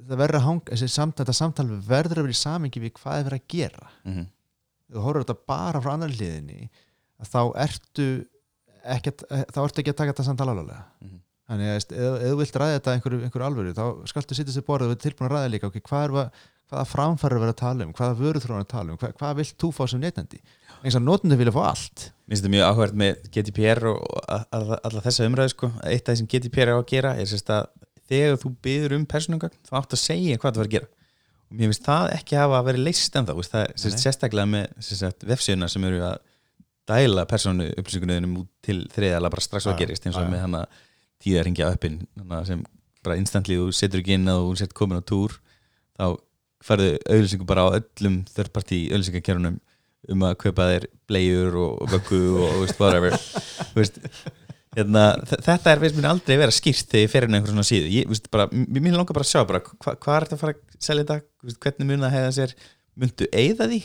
[0.00, 3.18] það verður að hanga þessi samtal, þetta samtal verður að vera í samingi við hvað
[3.20, 4.26] er verið að gera Mhm.
[4.90, 6.70] þú horfður þetta bara frá annar hliðinni
[7.20, 8.06] að þá ertu
[8.90, 11.19] ekkert, þá ertu ekki að taka þetta samt alvarlega Mhm.
[11.50, 14.88] Þannig að ef þú vilt ræða þetta einhverju, einhverju alvöru þá skaltu sittast í borðið
[14.88, 16.30] og við tilbúin að ræða líka okay, hvað va-
[16.70, 19.38] hvaða framfæri er verið að tala um hvaða vöruþróun er að tala um, hvað, hvað
[19.40, 20.40] vilt þú fá sem neytandi?
[20.80, 22.06] Eins og notendur vilja fá allt.
[22.24, 25.70] Mér finnst þetta mjög áhverð með GDPR og og alla, þessa umræðu sko.
[25.90, 27.68] Eitt af því sem GDPR á að gera er að
[28.10, 30.90] þegar þú byður um persónungagn þá átt að segja hvað það var að gera.
[31.50, 33.34] Og mér finnst það ekki hafa verið leist en þá
[33.76, 36.20] sérstaklega með vefsíðuna sem eru að
[36.90, 40.62] dæla persónu upplýsingunum út til þriðala bara strax Já, að gerist eins og með hana
[41.24, 42.64] tíðaringja uppin hana, sem
[43.04, 45.36] bara instantly þú setur ekki inn að þú sett komin á túr
[45.96, 46.06] þá
[46.64, 49.60] færðu auðlýsingu bara á öllum þörrparti auðlýsingakerunum
[50.10, 53.16] um að kaupa þér bleiur og vöggu og veist, whatever.
[53.76, 54.00] Veist,
[54.76, 57.68] hérna, þetta er veist mér aldrei vera skýrt þegar ég fer inn á einhver svona
[57.68, 57.90] síðu.
[57.92, 60.56] Ég, veist, bara, mér langar bara að sjá bara, hva, hvað er þetta að fara
[60.56, 61.18] að selja þetta?
[61.46, 62.56] Veist, hvernig mun það hefða sér?
[63.00, 63.80] Myndu eigða því?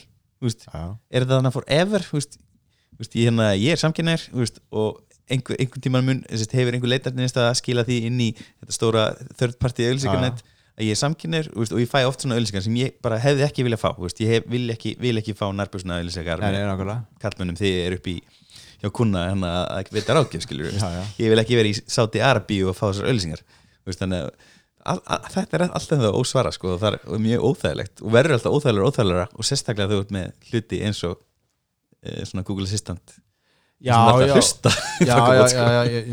[0.46, 2.08] Veist, er þetta þannig forever?
[2.08, 5.02] Þú veist, þú veist, ég, hérna, ég er samkynnar og
[5.32, 9.06] einhver, einhver tíman mun hefur einhver leitarnist að skila því inn í þetta stóra
[9.40, 10.44] third party auðlýsingarnet
[10.76, 13.66] að ég er samkynnar og ég fæ oft svona auðlýsingar sem ég bara hefði ekki
[13.68, 15.48] vilja fá veist, ég hef, vil, ekki, vil ekki fá
[16.58, 17.06] nei, nákvæmlega.
[17.24, 18.18] kallmönnum þegar ég er upp í
[18.82, 21.04] hjá kuna hérna að skilur Já, já.
[21.24, 23.14] ég vil ekki vera í Sáti Arabi og fá þessar
[23.86, 24.52] veist, þannig að
[24.86, 28.38] að, að, þetta er alltaf það ósvara sko, og það er mjög óþægilegt og verður
[28.38, 31.16] alltaf óþægilegur óþægilegra og sérstaklega þú ert með hluti eins og
[32.06, 33.16] e, svona Google Assistant
[35.10, 36.08] já, já, já, er,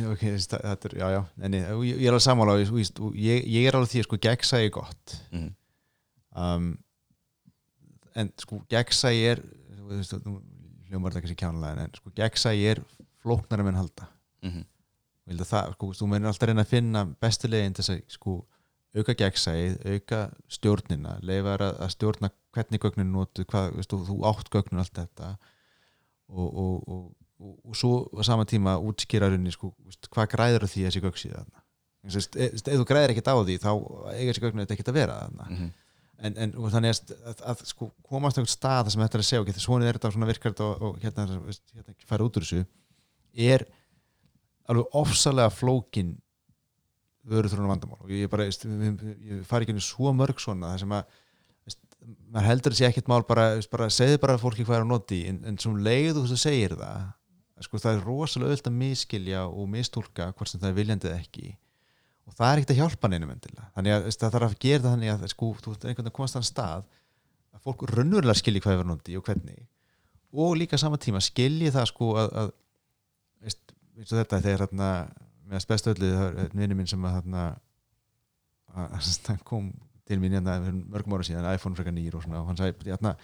[1.86, 5.18] ég, ég er alveg sammála og ég, er alveg því að sko gegnsæi gott.
[5.30, 5.52] Mhm.
[6.34, 6.72] um,
[8.18, 10.40] en sko gegnsæi er þú veist, nú
[10.90, 12.82] hljómar þetta kannski kjánulega en sko gegnsæi er
[13.22, 14.08] flóknara menn halda.
[15.30, 18.36] Held að það, sko, þú mennir alltaf reyna að finna til þess að sko
[18.92, 20.20] auka gegnsæið, auka
[20.52, 24.98] stjórnina leifa að, að stjórna hvernig gögnin notu, hvað, veist, þú, þú átt gögnin allt
[24.98, 25.30] þetta.
[26.32, 27.06] Og, og, og,
[27.42, 29.72] og, og svo á sama tíma útskýra rauninni sko,
[30.08, 31.52] hvað græður því þessi gögn síðan
[32.34, 33.70] e- ef þú græðir ekkert á því þá
[34.14, 35.48] eiga þessi gögnin þetta ekkert að vera þarna.
[35.50, 35.70] Mhm.
[36.22, 39.28] en, en þannig að, að, að sko, komast á einhvern stað sem þetta er að
[39.30, 41.28] segja ok, svona er þetta svona virkar þetta og, og hérna,
[41.76, 42.64] hérna fara út úr þessu
[43.52, 43.66] er
[44.70, 46.14] alveg ofsalega flókin
[47.26, 48.00] vöruþrónu vandamál.
[48.02, 51.18] Og ég bara, ég, fari ekki inn í svo mörg svona það sem að
[52.32, 55.42] maður heldur þessi ekkert mál bara, bara segðu bara fólki hvað er að noti en,
[55.46, 57.04] en sem leið þú segir það
[57.66, 61.52] sko, það er rosalega öll að miskilja og mistúlka hvort sem það er viljandið ekki.
[62.28, 63.68] Og það er ekkert að hjálpa neinum endilega.
[63.76, 66.16] Þannig að það þarf að gera það þannig að sko, þú ert einhvern veginn að
[66.18, 66.86] komast þann stað
[67.52, 69.64] að fólk raunverulega skilji hvað er noti og hvernig.
[70.32, 72.52] Og líka sama tíma skilji það sko að, að
[73.44, 74.90] veist, eins og þetta þegar hérna
[75.52, 77.46] með best öllu það er vinur minn sem að hérna
[78.72, 79.72] að kom
[80.08, 83.14] til mín hérna mörgum ára síðan iPhone frekar nýr og svona og hann sagði hérna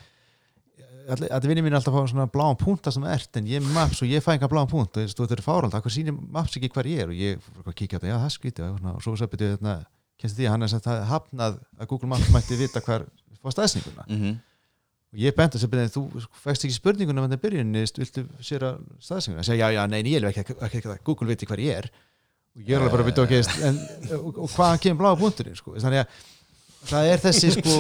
[1.09, 3.47] allir vinni mín er alltaf að fá svona bláan punkt það sem er ert en
[3.49, 6.17] ég er maps og ég fæ enga bláan punkt og þetta er fárald, hvað sýnir
[6.35, 7.09] maps ekki hver ég er?
[7.09, 7.39] Og ég
[7.79, 9.77] kíkja á þetta, já það er skrítið og, svona, og svo svo byrjuði þetta,
[10.21, 13.07] kennst því að hann er sagt að hafnað að Google Maps mætti vita hver
[13.41, 14.37] fá staðsninguna Mhm.
[15.15, 16.03] og ég benti að byrja, þú
[16.45, 20.03] fækst ekki spurninguna með þetta byrjunni, viltu sér að staðsinguna, ég segi já, já, nei,
[20.03, 21.89] ég vil ekki, ekki, ekki að Google viti hver ég er.
[22.59, 23.79] Og ég er alveg bara að byrja ok, en,
[24.19, 26.27] og, og hvaðan kemur bláa punkturinn, sko, þannig að
[26.87, 27.75] það er þessi, sko,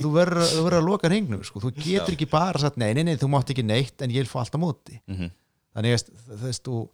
[0.00, 3.16] þú verður að- að loka hringnum, sko, þú getur ekki bara sagt, nei, nei, nei,
[3.16, 5.30] þú mátt ekki neitt en ég fá allt á móti, Mhm.
[5.74, 6.90] þannig að þú veist, og,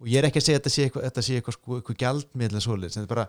[0.00, 3.02] og ég er ekki að segja að þetta sé eitthvað, eitthvað, sko, eitthvað svoleiðis, en
[3.06, 3.28] þetta er bara,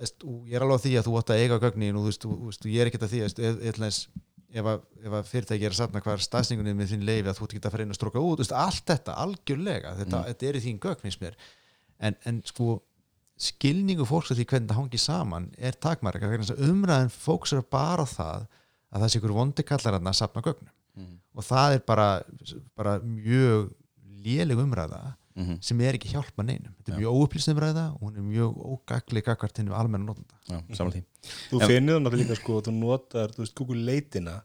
[0.00, 2.10] veist, og ég er alveg á því að þú átt að eiga gögnin og þú
[2.10, 3.32] veist, þú veist, og ég er ekkert að því að,
[3.72, 4.08] þú veist,
[4.52, 7.46] ef, að, að fyrirtæki er að satna hvað er staðsningunni með þín leifi að þú
[7.48, 10.26] ekki að fara inn og stróka út, veist, allt þetta, algjörlega þetta, Mm.
[10.28, 11.34] þetta er í þín gögn, finnst mér
[12.00, 12.82] en, en sko,
[13.42, 17.52] skilningu fólks af því hvernig það hangi saman er takmarka, vegna þess að umræðin fóks
[17.56, 18.44] er bara á það
[18.92, 20.70] að það sé ykkur vondi kallar að sapna gögnum.
[20.96, 21.18] Mhm.
[21.34, 22.06] og það er bara,
[22.76, 23.70] bara mjög
[24.22, 25.62] léleg umræða Mhm.
[25.64, 27.00] sem er ekki hjálpa neinum þetta er Já.
[27.00, 30.36] mjög óupplýst umræða og hún er mjög ógagli gagvart hennum almenna notanda.
[30.46, 30.60] Já,
[30.92, 31.02] því.
[31.48, 34.42] Þú finnir það náttúrulega líka sko þú notar, þú veist, Google leitina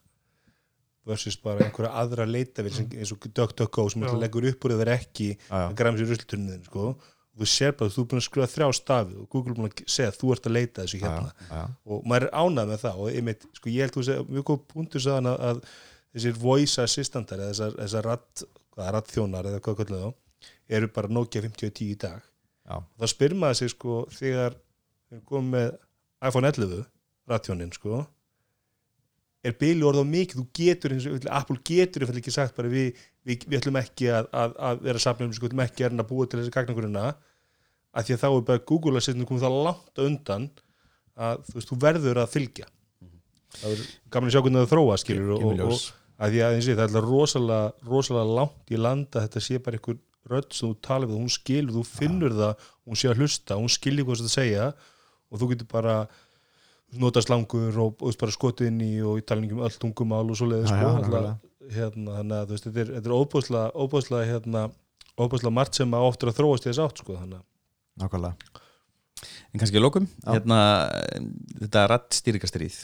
[1.05, 4.87] versus bara einhverja aðra leitavél sem, eins og DuckDuckGo sem alltaf leggur upp úr eða
[4.87, 6.87] er ekki að græma sér rusltunniðin sko.
[6.89, 7.03] og
[7.37, 9.81] þú sér bara, þú er búin að skrifa þrjá stafi og Google er búin að
[9.85, 11.33] segja að þú ert að leita þessu hérna.
[11.49, 14.47] já, og maður er ánægð með það og einmitt, sko, ég held þú segja, mjög
[14.49, 15.61] góð sagðan að, að
[16.17, 21.13] þessir voice assistantar eða þessar, þessar ratt, hvað, rattþjónar eða hvað kallið þá, eru bara
[21.13, 22.27] Nokia 5010 í dag.
[22.67, 24.57] Já, þá spyr maður sig sko þegar
[25.13, 25.73] við komið með
[26.27, 26.85] iPhone 11
[27.27, 28.01] rattjónin sko
[29.47, 32.71] er bílu orð á mikið, þú getur eins og Apple getur einfallega ekki sagt bara
[32.71, 36.05] við, við, við ætlum ekki að, að, að vera safnum sko, við ætlum ekki að
[36.09, 37.05] búa til þessi gagnangurina
[37.93, 40.49] að því að þá er bara Google að setja komið það langt undan
[41.17, 42.67] að þú veist, þú verður að fylgja.
[43.57, 45.79] Það er gaman að sjá hvernig það þróa skilur og, og, og
[46.17, 49.79] að því að ég, það er alltaf rosalega, rosalega langt í landa þetta sé bara
[49.79, 53.59] einhver rödd sem þú talar við, hún skilur, þú finnur það hún sé að hlusta,
[53.59, 54.69] hún skilur hvað þetta segja
[55.27, 55.97] og þú getur bara
[56.97, 60.71] nota slangur og, og bara skotið inn í og í talningum öll tungumál og svoleiði
[60.71, 61.23] Já, sko,
[61.75, 64.65] hérna, þannig að veist, þetta er, er óbúslega, hérna,
[65.19, 67.45] óbúslega margt sem að oftur að þróast í þess átt sko, þannig að
[68.01, 68.63] nákvæmlega.
[69.53, 70.33] En kannski að Já.
[70.35, 70.57] hérna,
[71.63, 72.75] þetta rattstýringastrýð,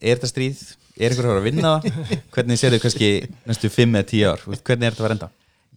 [0.00, 0.62] er þetta stríð,
[0.96, 2.04] er einhver að fara að vinna það?
[2.36, 3.10] Hvernig sér þau kannski
[3.44, 5.32] næstu 5 eða 10 ár, hvernig er þetta að vera enda?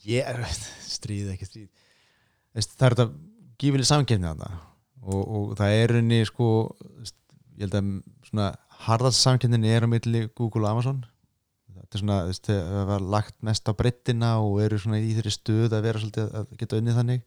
[0.08, 0.42] ég er
[0.96, 1.70] stríð ekki stríð.
[2.56, 3.08] Það er þetta
[3.62, 4.50] gífileg samkefni þarna.
[5.00, 6.50] Og, og það er unni sko
[7.60, 7.92] ég held að
[8.30, 8.50] svona
[8.86, 11.02] harðast samkefnin er á milli Google og Amazon.
[11.80, 15.76] Þetta er svona, það var lagt mest á brettina og eru svona í þeirri stöð
[15.76, 17.24] að vera svolítið að geta unnið þannig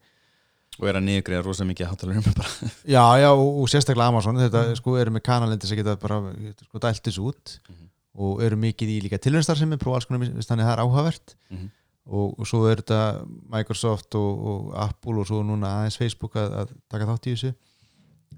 [0.80, 2.24] Og er að niðurgreiða rosa mikið hátalurum
[2.94, 4.40] Já, já, og, og sérstaklega Amazon.
[4.40, 6.20] Þetta sko eru með kanalendi sem geta bara
[6.64, 7.56] sko, dælt þessu út.
[7.68, 7.88] Mhm.
[8.22, 11.34] og eru mikið í líka tilhörnstarfsemi prófa alls konar, veist, þannig að það er áhugavert.
[11.50, 11.68] Mhm.
[12.12, 12.98] og, og svo er þetta
[13.54, 17.52] Microsoft og, og Apple og svo núna aðeins Facebook að, að taka þátt í þessu.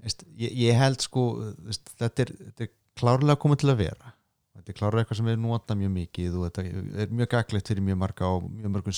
[0.05, 1.25] Veist, ég, ég held sko
[1.65, 4.13] veist, þetta, er, þetta er klárlega komið til að vera.
[4.55, 7.87] Þetta er klárlega eitthvað sem er nota mjög mikið og þetta er mjög gaglegt fyrir
[7.89, 8.97] mjög marga á mjög mörgum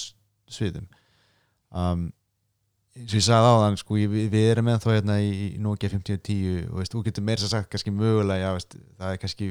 [0.53, 0.85] sviðum.
[1.73, 2.07] Um,
[3.05, 6.67] og ég sagði á þann sko, við, við erum með þá hérna í Nokia 5010
[6.67, 9.49] og veist, þú getur meira sem sagt kannski mögulega, já, veist, það er kannski,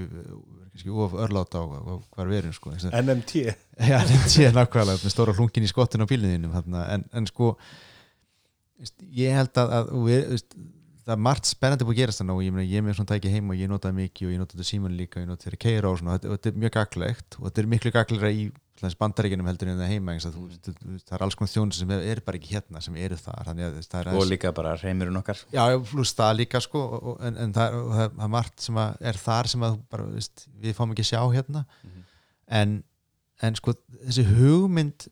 [0.73, 3.45] kannski of örlátt á, á hvar við erum sko, NMT
[3.91, 7.55] Já, nefnt ég nákvæmlega með stóra hlunkin í skottinu á bílininum en, en sko
[8.81, 10.59] veist, ég held að, að við, veist,
[11.07, 13.31] það er margt spennandi búið að gerast þannig og ég, ég er með svona tæki
[13.31, 15.91] heima og ég notaði mikið og ég notaði síman líka og ég notaði þeirra keira
[15.93, 18.47] og svona þetta, þetta er mjög gaglegt og þetta er miklu gaglegra í
[19.01, 20.47] bandaríkinum heldur en það heima veist, þú,
[20.93, 23.51] veist, það er alls konar þjónus sem er bara ekki hérna sem eru þar.
[23.53, 23.61] Að
[24.03, 27.55] er Og líka bara reymurinn okkar Já, já, pluss það líka sko og, en, en
[27.57, 31.21] það, það, það margt sem er þar sem að bara, veist, við fáum ekki sjá
[31.33, 31.65] hérna.
[31.87, 32.03] Mhm.
[32.61, 32.75] en,
[33.49, 33.75] en sko
[34.07, 35.07] þessi hugmynd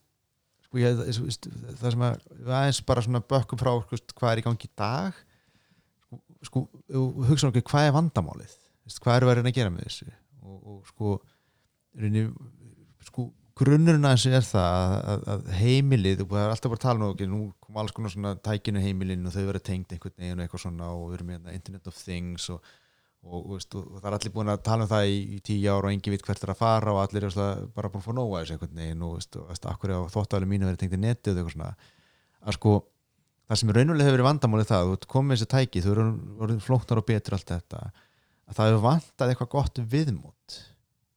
[0.66, 1.48] sko, ég, veist,
[1.80, 4.74] það sem að við aðeins bara svona bökkum frá sko, hvað er í gangi í
[4.80, 5.22] dag.
[6.04, 6.66] Sko, sko
[7.00, 8.58] og hugsa okkur hvað er vandamálið?
[9.00, 10.10] Hvað eru reyna að gera með þessu?
[10.44, 11.14] Og, og sko,
[13.08, 16.84] sko grunnurinn að þessu er það að, að, heimilið, og það er alltaf bara að
[16.84, 20.16] tala um okay, nú kom alls konar svona tækinu heimilin og þau verið tengt einhvern
[20.18, 22.58] veginn og eitthvað svona og við erum með hérna Internet of Things og,
[23.22, 25.70] og, og, veist, og, það er allir búin að tala um það í, í tíu
[25.70, 27.38] ár og engin veit hvert er að fara og allir er
[27.76, 30.66] bara búin að fá nóga þessu einhvern veginn og og, veist, akkur á þóttalum mínu
[30.70, 31.70] verið tengt í netið og eitthvað svona.
[32.44, 32.76] Að sko,
[33.46, 36.06] það sem raunulega hefur verið vandamálið það, þú komið með þessi tæki þú eru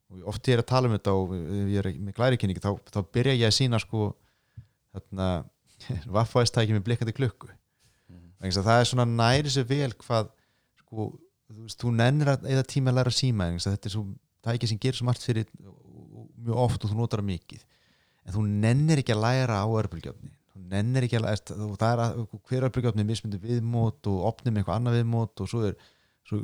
[0.08, 2.70] og að oft ég er að tala um þetta og ég er með glærikynningi þá,
[2.88, 4.10] þá byrja ég að sína sko
[4.94, 5.28] þarna
[6.16, 7.50] vaffaðistæki með blikkandi klukku.
[8.08, 8.32] Mm.
[8.56, 10.32] það er svona næri sér vel hvað
[10.80, 11.10] sko,
[11.48, 14.06] þú, veist, þú nennir að eða tíma að læra að síma en þetta er svo
[14.46, 15.46] tæki sem gerir svo margt fyrir
[16.38, 17.62] mjög oft og þú notar það mikið.
[18.24, 21.28] En þú nennir ekki að læra á örbulgjöfni þú nennir ekki að
[21.78, 25.76] læra að hver örbulgjöfni er mismundi viðmót og opnum eitthvað annað viðmót og svo er
[26.28, 26.40] svo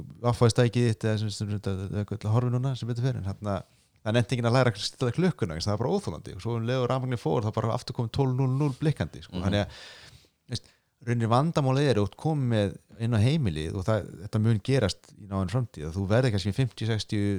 [0.89, 3.59] þitt eða sem, sem, sem, sem, sem horfi núna sem betur fyrir en þarna
[4.05, 6.67] það nefndi ekki að læra að stilla klukkuna það er bara óþólandi og svo um
[6.69, 9.37] leður rafmagnir fór þá bara aftur komið 12.00 blikkandi sko.
[9.39, 9.45] Mhm.
[9.47, 10.71] þannig að
[11.05, 15.53] rauninni vandamálið er út komið inn á heimilið og það, þetta mun gerast í náðan
[15.53, 17.35] framtíð þú verður kannski 50, 60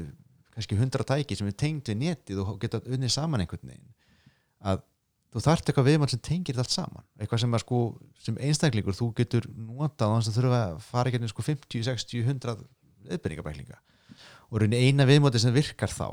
[0.55, 3.95] kannski 100 tæki sem er tengd við netið og geta unnið saman einhvern veginn
[4.65, 4.83] að
[5.35, 7.07] þú þarft eitthvað viðmann sem tengir þetta allt saman.
[7.19, 7.81] Eitthvað sem, sko,
[8.23, 12.23] sem einstaklingur þú getur notað á þess að þurfa að fara ekki sko 50, 60,
[12.23, 12.55] 100
[13.09, 13.81] viðbyggingabæklinga
[14.45, 16.07] og rauninni eina viðmóti sem virkar þá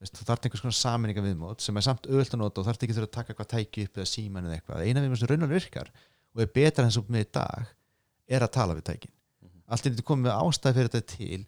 [0.00, 2.84] Veist, þú þarft einhvers konar saminninga viðmót sem er samt auðvöld að nota og þarft
[2.86, 5.50] ekki þurfa að taka eitthvað tæki upp eða síman eða eitthvað, eina viðmót sem raunar
[5.50, 5.90] virkar
[6.32, 7.74] og er betra enn svo með í dag
[8.30, 9.12] er að tala við tækin.
[9.68, 11.42] Allt er þetta komið með ástæði fyrir þetta til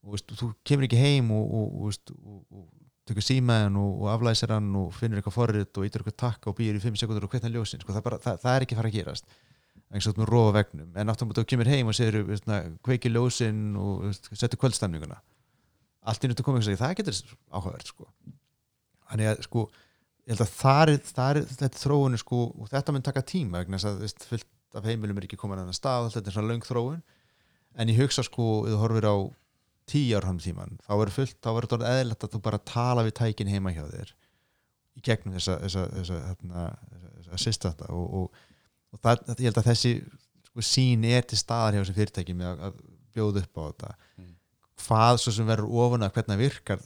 [0.00, 2.64] og veist, þú kemur ekki heim og, og, og, og
[3.10, 6.58] tökur símaðan og, og aflæsir hann og finnur eitthvað forrið og ítur eitthvað takka og
[6.60, 8.92] býr í 5 sekundur og hvernig ljósin sko, það, bara, það, það er ekki fara
[8.92, 9.36] að gerast.
[9.90, 12.22] Eins og þú með rofa vegnum en að þú kemur heim og segir
[12.86, 15.18] kveiki ljósin og veist, setur kvöldstæmninguna
[16.08, 17.18] allt inn út að koma og segja það getur
[17.50, 18.06] áhugavert sko.
[19.10, 19.64] þannig að sko
[20.24, 23.62] ég held að það er, það er þetta þróun sko, og þetta mun taka tíma
[23.62, 26.52] vegna þess að veist, fullt af heimilum er ekki komin að stað þetta er svona
[26.52, 27.00] löng þróun.
[27.80, 29.16] En ég hugsa sko, ef þú horfir á
[29.90, 33.04] tíu ár hann tíman, þá verður fullt þá verður þetta eðlert að þú bara tala
[33.06, 34.14] við tækin heima hjá þér
[34.98, 36.64] í gegnum þessa, þessa, þessa, þessa,
[37.18, 38.46] þessa assistanta og, og,
[38.94, 39.92] og það, ég held að þessi
[40.50, 42.80] sko, sín er til staðar hjá þessum fyrirtæki með að, að
[43.14, 43.92] bjóða upp á þetta.
[44.20, 44.32] Mm.
[44.80, 46.82] hvað svo sem verður ofan að hvernig það virkar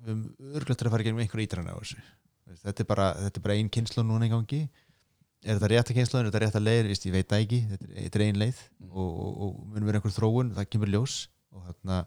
[0.00, 0.22] við um
[0.58, 1.98] örglögt að fara ekki um einhver ítræna á þessu.
[2.64, 4.60] Þetta er bara, þetta er bara ein kynslu núna í gangi.
[5.40, 6.88] Er þetta rétt að kynslu, er þetta rétt að leið?
[6.90, 8.90] Vist, ég veit það ekki, þetta er, þetta er ein leið Mm.
[8.90, 11.16] og, og, og mun vera einhver þróun, það kemur ljós
[11.54, 11.98] og, þarna,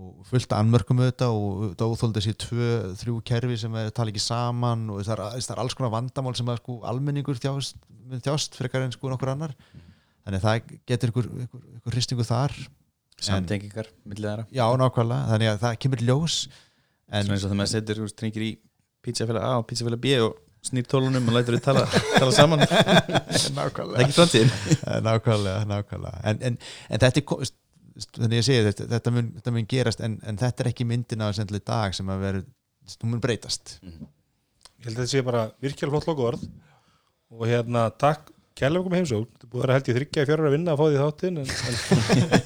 [0.00, 4.86] og fullt af anmörkum auðvitað og óþóldi þessi tvö, þrjú kerfi sem tala ekki saman
[4.92, 7.76] og það er, það er alls konar vandamál sem að sko almenningur þjást,
[8.24, 9.52] þjást frekar en sko nokkur annar.
[10.22, 12.54] Þannig að það getur ykkur, ykkur, ykkur hristingu þar.
[13.22, 14.46] Samtengingar millið þeirra.
[14.54, 16.38] Já nákvæmlega, þannig að það kemur ljós.
[17.12, 18.50] En svona eins og þegar maður setur þú veist, drengir í
[19.04, 21.82] pizzafélag A og pizzafélag B og snýr tólunum og lætur þau tala,
[22.22, 22.62] tala saman.
[22.64, 24.52] Það er nákvæmlega ekki framtíðin.
[25.08, 26.22] Nákvæmlega, nákvæmlega.
[26.30, 27.52] En, en, en þetta er
[28.16, 31.28] þannig ég segi þetta, þetta, mun, þetta mun gerast en, en þetta er ekki myndina
[31.28, 32.44] á sendileg dag sem að vera
[33.02, 33.78] hún mun breytast.
[33.82, 36.46] Ég held að þetta sé bara virkilega flott loka orð.
[37.32, 40.48] Og hérna takk kærlega komið heimsókn, þetta er búið að vera held ég þryggja fjörur
[40.48, 41.52] að vinna að fá því þáttinn en,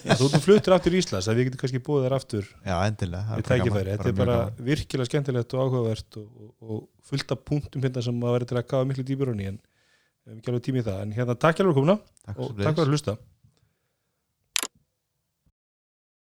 [0.06, 2.74] en þú erum fluttur aftur í Íslands að við getum kannski búið þær aftur já,
[2.76, 3.38] endilega.
[3.40, 4.36] Er þetta er bara
[4.68, 8.60] virkilega skemmtilegt og áhugavert og, og, og fullt af punktum hérna sem að vera til
[8.60, 11.02] að kafa miklu dýbur í en við hefum ekki alveg tími í það.
[11.02, 13.16] En hérna takk komuna Takk og takk fyrir að hlusta